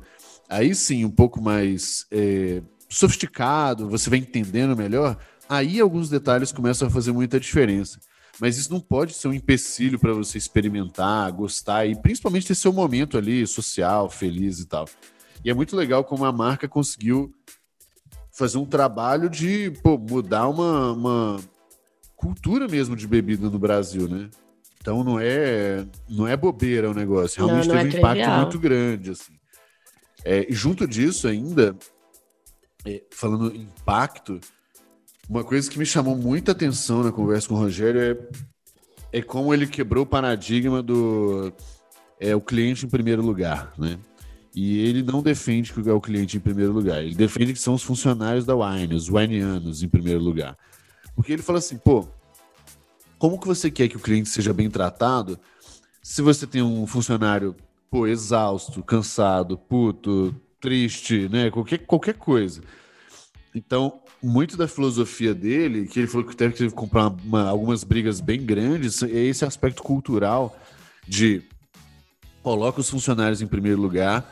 [0.50, 5.18] aí sim, um pouco mais é, sofisticado, você vai entendendo melhor,
[5.50, 8.00] Aí alguns detalhes começam a fazer muita diferença.
[8.40, 12.72] Mas isso não pode ser um empecilho para você experimentar, gostar e principalmente ter seu
[12.72, 14.86] momento ali social, feliz e tal.
[15.44, 17.34] E é muito legal como a marca conseguiu
[18.32, 21.40] fazer um trabalho de pô, mudar uma, uma
[22.16, 24.30] cultura mesmo de bebida no Brasil, né?
[24.80, 28.30] Então não é não é bobeira o negócio, realmente não, não teve é um impacto
[28.42, 29.34] muito grande assim.
[30.24, 31.76] É, e junto disso ainda,
[32.86, 34.40] é, falando impacto,
[35.30, 38.02] uma coisa que me chamou muita atenção na conversa com o Rogério
[39.12, 41.52] é, é como ele quebrou o paradigma do
[42.20, 44.00] é, o cliente em primeiro lugar, né?
[44.56, 47.04] E ele não defende que é o cliente em primeiro lugar.
[47.04, 50.58] Ele defende que são os funcionários da Wine, os wineanos em primeiro lugar.
[51.16, 52.08] Porque ele fala assim, pô,
[53.20, 55.40] como que você quer que o cliente seja bem tratado
[56.02, 57.56] se você tem um funcionário,
[57.92, 61.52] pô, exausto, cansado, puto, triste, né?
[61.52, 62.62] Qualquer, qualquer coisa.
[63.54, 68.20] Então, muito da filosofia dele, que ele falou que teve que comprar uma, algumas brigas
[68.20, 70.58] bem grandes, é esse aspecto cultural
[71.08, 71.42] de
[72.42, 74.26] coloca os funcionários em primeiro lugar,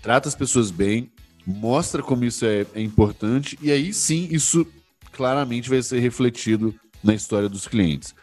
[0.00, 1.10] trata as pessoas bem,
[1.46, 4.66] mostra como isso é, é importante, e aí sim isso
[5.12, 8.14] claramente vai ser refletido na história dos clientes.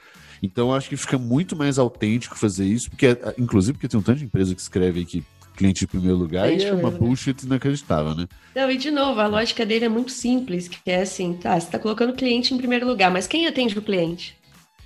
[0.42, 4.20] Então, acho que fica muito mais autêntico fazer isso, porque, inclusive, porque tem um tanto
[4.20, 5.24] de empresa que escreve aqui
[5.56, 8.28] cliente em primeiro lugar cliente e é uma bullshit inacreditável, né?
[8.56, 11.70] Não, e de novo, a lógica dele é muito simples, que é assim, tá, você
[11.70, 14.38] tá colocando o cliente em primeiro lugar, mas quem atende o cliente?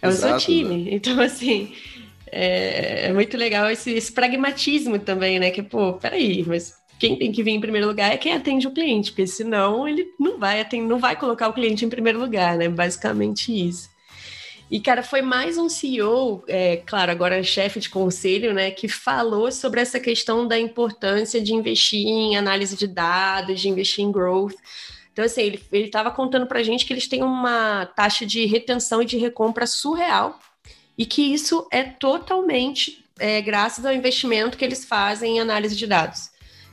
[0.01, 0.85] É o Exato, seu time.
[0.85, 0.91] Né?
[0.93, 1.73] Então, assim,
[2.31, 5.51] é, é, muito legal esse, esse pragmatismo também, né?
[5.51, 8.71] Que, pô, peraí, mas quem tem que vir em primeiro lugar é quem atende o
[8.71, 12.57] cliente, porque senão ele não vai, atender, não vai colocar o cliente em primeiro lugar,
[12.57, 12.67] né?
[12.69, 13.89] Basicamente isso.
[14.71, 19.51] E, cara, foi mais um CEO, é, claro, agora chefe de conselho, né, que falou
[19.51, 24.53] sobre essa questão da importância de investir em análise de dados, de investir em growth.
[25.11, 29.01] Então, assim, ele estava contando para a gente que eles têm uma taxa de retenção
[29.01, 30.39] e de recompra surreal
[30.95, 35.87] e que isso é totalmente é, graças ao investimento que eles fazem em análise de
[35.87, 36.29] dados.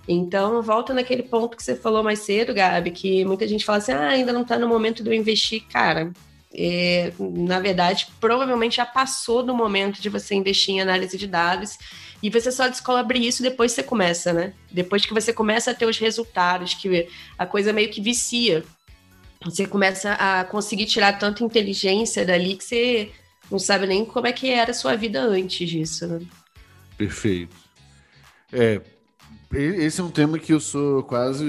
[0.07, 3.93] Então, volta naquele ponto que você falou mais cedo, Gabi, que muita gente fala assim,
[3.93, 5.65] ah, ainda não está no momento de eu investir.
[5.69, 6.13] Cara,
[6.59, 11.77] é, na verdade, provavelmente já passou do momento de você investir em análise de dados
[12.23, 14.55] e você só descobre isso depois que você começa, né?
[14.73, 18.65] Depois que você começa a ter os resultados, que a coisa meio que vicia.
[19.45, 23.11] Você começa a conseguir tirar tanta inteligência dali que você
[23.51, 26.21] não sabe nem como é que era a sua vida antes disso, né?
[26.97, 27.55] Perfeito.
[28.51, 28.81] É,
[29.53, 31.45] esse é um tema que eu sou quase.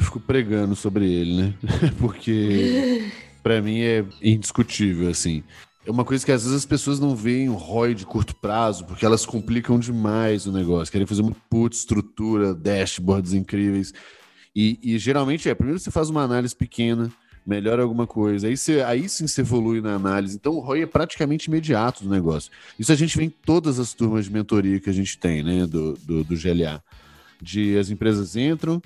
[0.00, 1.54] fico pregando sobre ele, né?
[1.98, 3.10] Porque
[3.48, 5.42] para mim é indiscutível, assim.
[5.86, 8.84] É uma coisa que às vezes as pessoas não veem o ROI de curto prazo,
[8.84, 10.92] porque elas complicam demais o negócio.
[10.92, 13.94] Querem fazer puta estrutura, dashboards incríveis.
[14.54, 17.10] E, e geralmente é, primeiro você faz uma análise pequena,
[17.46, 20.36] melhora alguma coisa, aí, você, aí sim você evolui na análise.
[20.36, 22.52] Então o ROI é praticamente imediato do negócio.
[22.78, 25.66] Isso a gente vê em todas as turmas de mentoria que a gente tem, né,
[25.66, 26.82] do, do, do GLA.
[27.40, 28.82] De as empresas entram,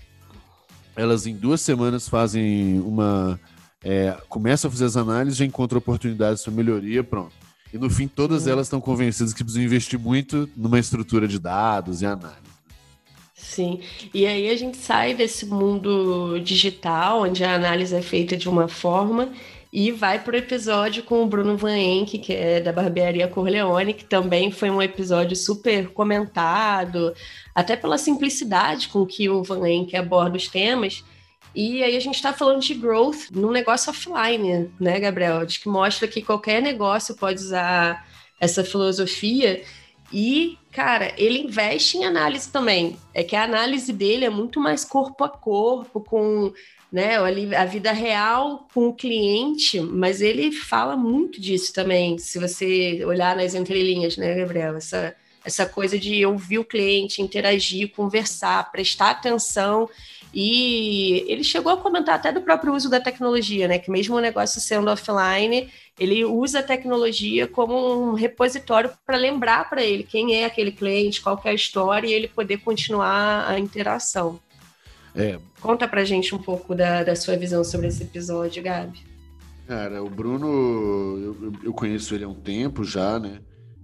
[0.95, 3.41] elas em duas semanas fazem uma
[3.85, 7.33] é, começa a fazer as análises, já encontra oportunidades para melhoria, pronto.
[7.73, 12.03] E no fim, todas elas estão convencidas que precisam investir muito numa estrutura de dados
[12.03, 12.53] e análise.
[13.35, 13.81] Sim,
[14.15, 18.69] e aí a gente sai desse mundo digital, onde a análise é feita de uma
[18.69, 19.31] forma,
[19.73, 23.95] e vai para o episódio com o Bruno Van Enck, que é da Barbearia Corleone,
[23.95, 27.15] que também foi um episódio super comentado,
[27.55, 31.03] até pela simplicidade com que o Van Enck aborda os temas.
[31.55, 35.39] E aí a gente está falando de growth num negócio offline, né, Gabriel?
[35.39, 38.07] Acho que mostra que qualquer negócio pode usar
[38.41, 39.63] essa filosofia.
[40.13, 42.97] E, cara, ele investe em análise também.
[43.15, 46.53] É que a análise dele é muito mais corpo a corpo, com
[46.91, 53.03] né, a vida real com o cliente, mas ele fala muito disso também, se você
[53.07, 54.77] olhar nas entrelinhas, né, Gabriel?
[54.77, 59.89] Essa, essa coisa de ouvir o cliente, interagir, conversar, prestar atenção
[60.35, 63.79] e ele chegou a comentar até do próprio uso da tecnologia, né?
[63.79, 69.69] Que mesmo o negócio sendo offline, ele usa a tecnologia como um repositório para lembrar
[69.69, 73.59] para ele quem é aquele cliente, qual é a história e ele poder continuar a
[73.59, 74.41] interação.
[75.15, 75.39] É.
[75.61, 79.01] Conta pra gente um pouco da, da sua visão sobre esse episódio, Gabi.
[79.67, 83.41] Cara, o Bruno, eu, eu conheço ele há um tempo já, né?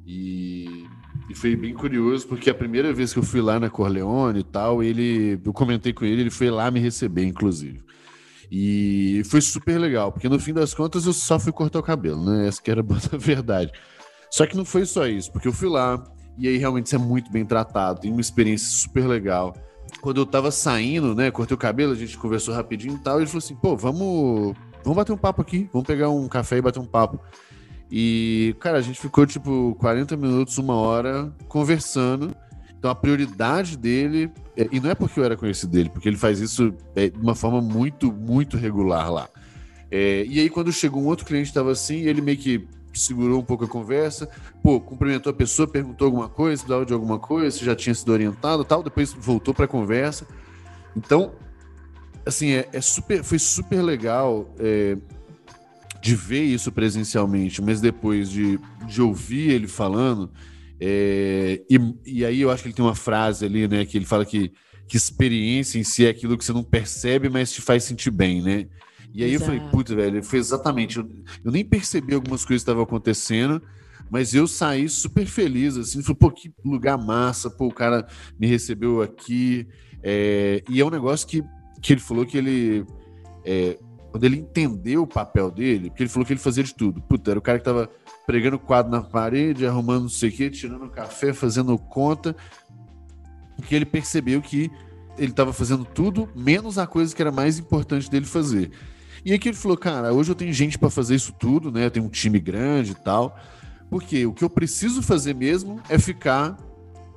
[0.07, 0.86] E
[1.29, 4.45] e foi bem curioso, porque a primeira vez que eu fui lá na Corleone e
[4.45, 5.39] tal, ele.
[5.45, 7.83] Eu comentei com ele, ele foi lá me receber, inclusive.
[8.51, 12.24] E foi super legal, porque no fim das contas eu só fui cortar o cabelo,
[12.24, 12.49] né?
[12.49, 12.81] Essa que era
[13.12, 13.72] a verdade.
[14.31, 16.03] Só que não foi só isso, porque eu fui lá
[16.39, 19.55] e aí realmente você é muito bem tratado, tem uma experiência super legal.
[20.01, 23.26] Quando eu tava saindo, né, cortei o cabelo, a gente conversou rapidinho e tal, ele
[23.26, 26.79] falou assim: pô, vamos, vamos bater um papo aqui, vamos pegar um café e bater
[26.79, 27.20] um papo.
[27.91, 32.34] E, cara, a gente ficou tipo 40 minutos, uma hora conversando.
[32.78, 36.16] Então a prioridade dele, é, e não é porque eu era conhecido dele, porque ele
[36.16, 39.28] faz isso é, de uma forma muito, muito regular lá.
[39.91, 43.45] É, e aí, quando chegou um outro cliente estava assim, ele meio que segurou um
[43.45, 44.28] pouco a conversa,
[44.62, 48.12] pô, cumprimentou a pessoa, perguntou alguma coisa, precisava de alguma coisa, se já tinha sido
[48.12, 50.26] orientado tal, depois voltou para a conversa.
[50.97, 51.32] Então,
[52.26, 54.53] assim, é, é, super, foi super legal.
[54.59, 54.97] É,
[56.01, 60.30] de ver isso presencialmente, mas depois de, de ouvir ele falando,
[60.80, 64.05] é, e, e aí eu acho que ele tem uma frase ali, né, que ele
[64.05, 64.53] fala que,
[64.86, 68.40] que experiência em si é aquilo que você não percebe, mas te faz sentir bem,
[68.42, 68.66] né?
[69.12, 69.51] E aí Exato.
[69.51, 70.99] eu falei, putz, velho, foi exatamente.
[70.99, 71.09] Eu,
[71.44, 73.61] eu nem percebi algumas coisas que estavam acontecendo,
[74.11, 78.07] mas eu saí super feliz, assim, falei, pô, que lugar massa, pô, o cara
[78.38, 79.66] me recebeu aqui.
[80.03, 81.42] É, e é um negócio que,
[81.82, 82.86] que ele falou que ele.
[83.44, 83.78] É,
[84.11, 87.00] quando ele entendeu o papel dele, porque ele falou que ele fazia de tudo.
[87.02, 87.90] Puta, era o cara que tava
[88.26, 92.34] pregando quadro na parede, arrumando não sei o quê, tirando café, fazendo conta.
[93.56, 94.70] Porque ele percebeu que
[95.18, 98.70] ele estava fazendo tudo, menos a coisa que era mais importante dele fazer.
[99.24, 101.86] E aqui ele falou, cara, hoje eu tenho gente para fazer isso tudo, né?
[101.86, 103.36] Eu tenho um time grande e tal.
[103.90, 106.56] Porque o que eu preciso fazer mesmo é ficar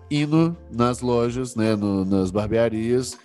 [0.10, 3.18] indo nas lojas, né, no, nas barbearias,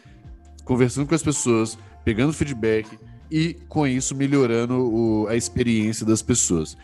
[0.64, 2.86] conversando com as pessoas, pegando feedback
[3.30, 6.76] e com isso melhorando o, a experiência das pessoas.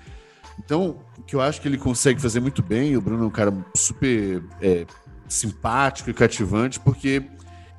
[0.59, 3.31] Então, o que eu acho que ele consegue fazer muito bem, o Bruno é um
[3.31, 4.87] cara super é,
[5.29, 7.23] simpático e cativante, porque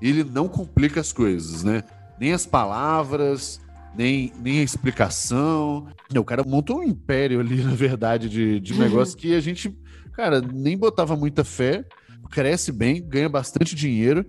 [0.01, 1.83] ele não complica as coisas, né?
[2.19, 3.61] Nem as palavras,
[3.95, 5.87] nem, nem a explicação.
[6.15, 9.75] O cara montou um império ali, na verdade, de, de negócio que a gente,
[10.13, 11.85] cara, nem botava muita fé,
[12.29, 14.25] cresce bem, ganha bastante dinheiro,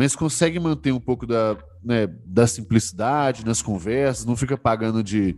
[0.00, 5.36] mas consegue manter um pouco da, né, da simplicidade nas conversas, não fica pagando de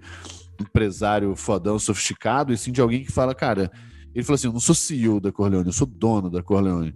[0.61, 3.73] empresário fodão, sofisticado, e sim de alguém que fala, cara,
[4.15, 6.95] ele falou assim: eu não sou CEO da Corleone, eu sou dono da Corleone.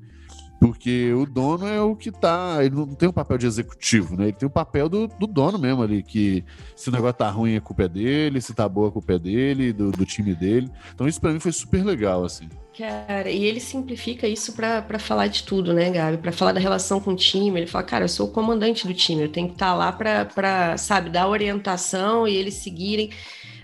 [0.59, 2.59] Porque o dono é o que tá.
[2.61, 4.25] Ele não tem o um papel de executivo, né?
[4.25, 6.45] Ele tem o um papel do, do, dono mesmo ali, que
[6.75, 9.19] se o negócio tá ruim, a culpa é dele, se tá boa, a culpa é
[9.19, 10.71] dele, do, do time dele.
[10.95, 12.49] Então isso para mim foi super legal, assim.
[12.77, 16.19] Cara, e ele simplifica isso para falar de tudo, né, Gabi?
[16.19, 17.61] Para falar da relação com o time.
[17.61, 19.91] Ele fala, cara, eu sou o comandante do time, eu tenho que estar tá lá
[19.93, 23.11] para, sabe, dar orientação e eles seguirem.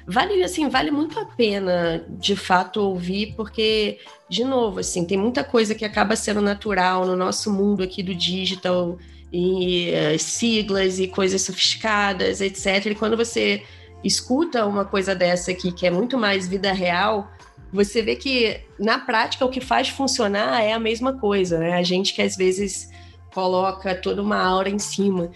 [0.07, 3.98] Vale, assim, vale muito a pena, de fato, ouvir, porque,
[4.28, 8.14] de novo, assim, tem muita coisa que acaba sendo natural no nosso mundo aqui do
[8.14, 8.98] digital,
[9.32, 12.86] e uh, siglas e coisas sofisticadas, etc.
[12.86, 13.62] E quando você
[14.05, 17.30] escuta uma coisa dessa aqui, que é muito mais vida real,
[17.72, 21.72] você vê que, na prática, o que faz funcionar é a mesma coisa, né?
[21.72, 22.90] A gente que às vezes
[23.32, 25.30] coloca toda uma aura em cima.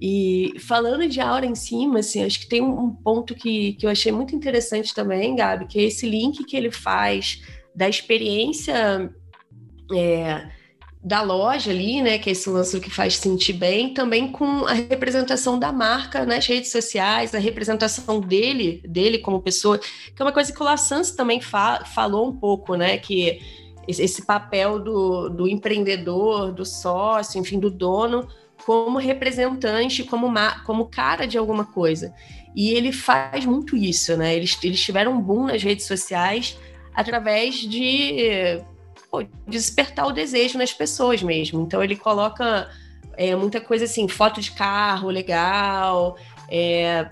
[0.00, 3.90] E falando de aura em cima, assim, acho que tem um ponto que, que eu
[3.90, 7.42] achei muito interessante também, Gabi, que é esse link que ele faz
[7.74, 9.12] da experiência
[9.92, 10.48] é,
[11.02, 14.72] da loja ali, né, que é esse lance que faz sentir bem, também com a
[14.72, 20.32] representação da marca nas redes sociais, a representação dele, dele como pessoa, que é uma
[20.32, 23.40] coisa que o Lassance também fa falou um pouco, né, que
[23.86, 28.28] esse papel do, do empreendedor, do sócio, enfim, do dono,
[28.64, 30.32] como representante, como,
[30.64, 32.14] como cara de alguma coisa.
[32.54, 34.34] E ele faz muito isso, né?
[34.34, 36.58] Eles, eles tiveram um boom nas redes sociais
[36.94, 38.60] através de
[39.10, 41.60] pô, despertar o desejo nas pessoas mesmo.
[41.60, 42.68] Então ele coloca
[43.16, 46.16] é, muita coisa assim, foto de carro legal,
[46.48, 47.08] é,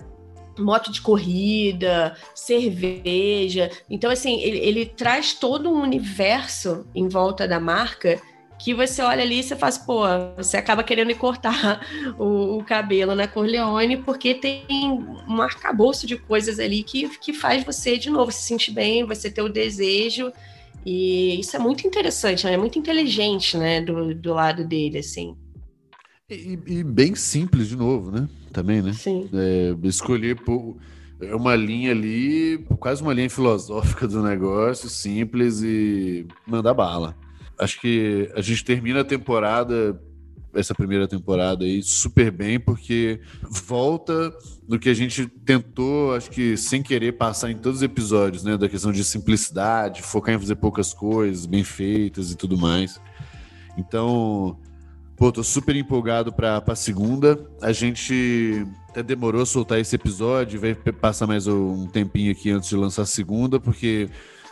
[0.57, 3.69] moto de corrida, cerveja.
[3.89, 8.19] Então, assim, ele, ele traz todo um universo em volta da marca
[8.67, 10.01] que você olha ali e você faz, pô,
[10.35, 11.79] você acaba querendo cortar
[12.19, 17.63] o, o, cabelo na Corleone, porque tem um arcabouço de coisas ali que, que faz
[17.63, 20.33] você, de novo, se sentir bem, você ter o desejo.
[20.85, 22.55] E isso é muito interessante, né?
[22.55, 25.33] é muito inteligente, né, do, do lado dele, assim.
[26.29, 28.27] E, e bem simples, de novo, né?
[28.51, 28.91] Também, né?
[28.91, 29.29] Sim.
[29.33, 30.75] É, escolher por
[31.21, 37.15] é uma linha ali, quase uma linha filosófica do negócio, simples e mandar bala
[37.59, 39.99] acho que a gente termina a temporada,
[40.53, 44.33] essa primeira temporada aí, super bem, porque volta
[44.67, 48.57] no que a gente tentou, acho que sem querer, passar em todos os episódios, né?
[48.57, 52.99] Da questão de simplicidade, focar em fazer poucas coisas, bem feitas e tudo mais.
[53.77, 54.57] Então,
[55.15, 57.39] pô, tô super empolgado para a segunda.
[57.61, 62.69] A gente até demorou a soltar esse episódio, vai passar mais um tempinho aqui antes
[62.69, 64.09] de lançar a segunda, porque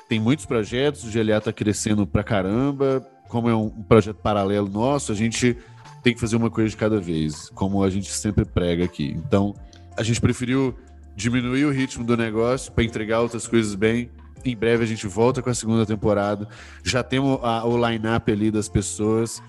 [0.08, 3.06] tem muitos projetos, o GLA está crescendo pra caramba.
[3.28, 5.58] Como é um projeto paralelo nosso, a gente
[6.03, 9.16] tem que fazer uma coisa de cada vez, como a gente sempre prega aqui.
[9.18, 9.56] Então,
[9.97, 10.76] a gente preferiu
[11.16, 14.12] diminuir o ritmo do negócio para entregar outras coisas bem.
[14.43, 16.47] Em breve a gente volta com a segunda temporada.
[16.84, 19.41] Já temos a, o line-up ali das pessoas.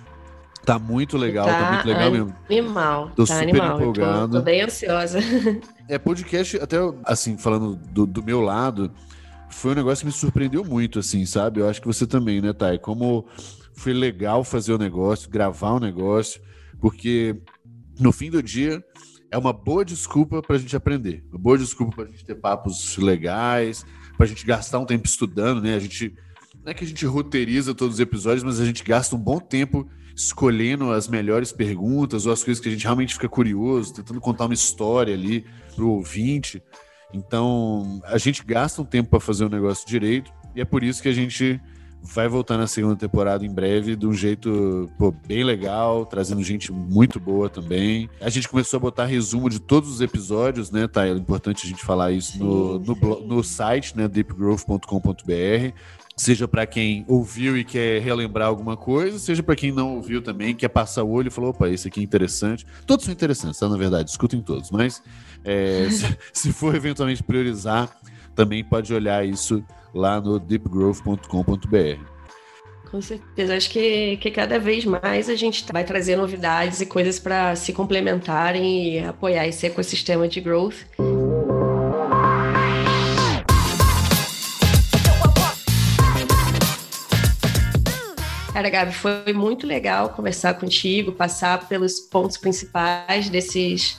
[0.65, 2.35] Tá muito legal, tá, tá muito legal mesmo.
[2.49, 3.11] Animal.
[3.15, 3.81] Tô tá super animal.
[3.81, 4.33] empolgado.
[4.33, 5.19] Tô, tô, bem ansiosa.
[5.89, 8.91] É podcast, até assim, falando do, do meu lado,
[9.51, 11.61] foi um negócio que me surpreendeu muito, assim, sabe?
[11.61, 12.79] Eu acho que você também, né, Thay?
[12.79, 13.27] Como
[13.75, 16.41] foi legal fazer o negócio, gravar o negócio,
[16.81, 17.37] porque
[17.99, 18.83] no fim do dia
[19.31, 22.35] é uma boa desculpa para a gente aprender, uma boa desculpa para a gente ter
[22.37, 23.85] papos legais,
[24.17, 25.75] para a gente gastar um tempo estudando, né?
[25.75, 26.15] A gente
[26.65, 29.39] não é que a gente roteiriza todos os episódios, mas a gente gasta um bom
[29.39, 34.21] tempo escolhendo as melhores perguntas ou as coisas que a gente realmente fica curioso, tentando
[34.21, 35.45] contar uma história ali
[35.75, 36.63] pro ouvinte.
[37.13, 41.03] Então, a gente gasta um tempo para fazer o negócio direito e é por isso
[41.03, 41.61] que a gente
[42.03, 46.73] vai voltar na segunda temporada em breve de um jeito pô, bem legal, trazendo gente
[46.73, 48.09] muito boa também.
[48.21, 51.07] A gente começou a botar resumo de todos os episódios, né, tá?
[51.07, 55.75] É importante a gente falar isso no, no, no, site, né, deepgrowth.com.br.
[56.19, 60.55] Seja para quem ouviu e quer relembrar alguma coisa, seja para quem não ouviu também,
[60.55, 62.67] quer passar o olho e falou: opa, esse aqui é interessante.
[62.87, 63.69] Todos são interessantes, tá?
[63.69, 64.71] Na verdade, escutem todos.
[64.71, 65.03] Mas
[65.45, 67.95] é, se, se for eventualmente priorizar,
[68.35, 69.63] também pode olhar isso
[69.95, 72.17] lá no deepgrowth.com.br.
[72.91, 73.55] Com certeza.
[73.55, 77.73] Acho que, que cada vez mais a gente vai trazer novidades e coisas para se
[77.73, 80.77] complementarem e apoiar esse ecossistema de growth.
[88.57, 93.99] Cara, Gabi, foi muito legal conversar contigo, passar pelos pontos principais desses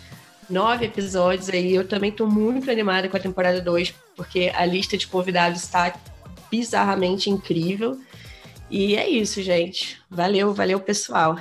[0.50, 1.76] nove episódios aí.
[1.76, 5.94] Eu também estou muito animada com a temporada 2, porque a lista de convidados está
[6.50, 8.00] bizarramente incrível.
[8.68, 10.02] E é isso, gente.
[10.10, 11.38] Valeu, valeu, pessoal.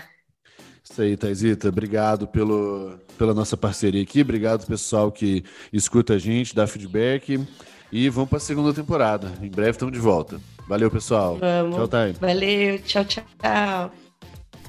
[0.85, 1.71] Isso aí, Taisita.
[1.71, 4.21] Obrigado pelo, pela nossa parceria aqui.
[4.21, 5.43] Obrigado, pessoal que
[5.73, 7.41] escuta a gente, dá feedback.
[7.91, 9.33] E vamos para a segunda temporada.
[9.41, 10.39] Em breve estamos de volta.
[10.67, 11.39] Valeu, pessoal.
[11.39, 11.77] Vamos.
[11.77, 12.13] Tchau, Thay.
[12.21, 13.91] Valeu, tchau, tchau.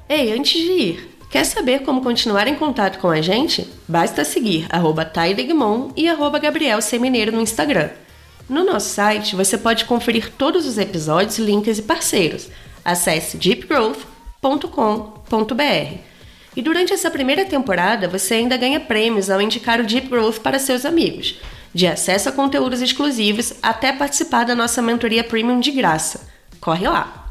[0.08, 3.68] Ei, antes de ir, quer saber como continuar em contato com a gente?
[3.88, 5.12] Basta seguir arroba
[5.96, 7.90] e arroba Gabriel Semineiro no Instagram.
[8.48, 12.48] No nosso site, você pode conferir todos os episódios, links e parceiros.
[12.86, 15.98] Acesse deepgrowth.com.br.
[16.56, 20.60] E durante essa primeira temporada, você ainda ganha prêmios ao indicar o Deep Growth para
[20.60, 21.38] seus amigos
[21.74, 26.28] de acesso a conteúdos exclusivos até participar da nossa mentoria premium de graça.
[26.60, 27.27] Corre lá!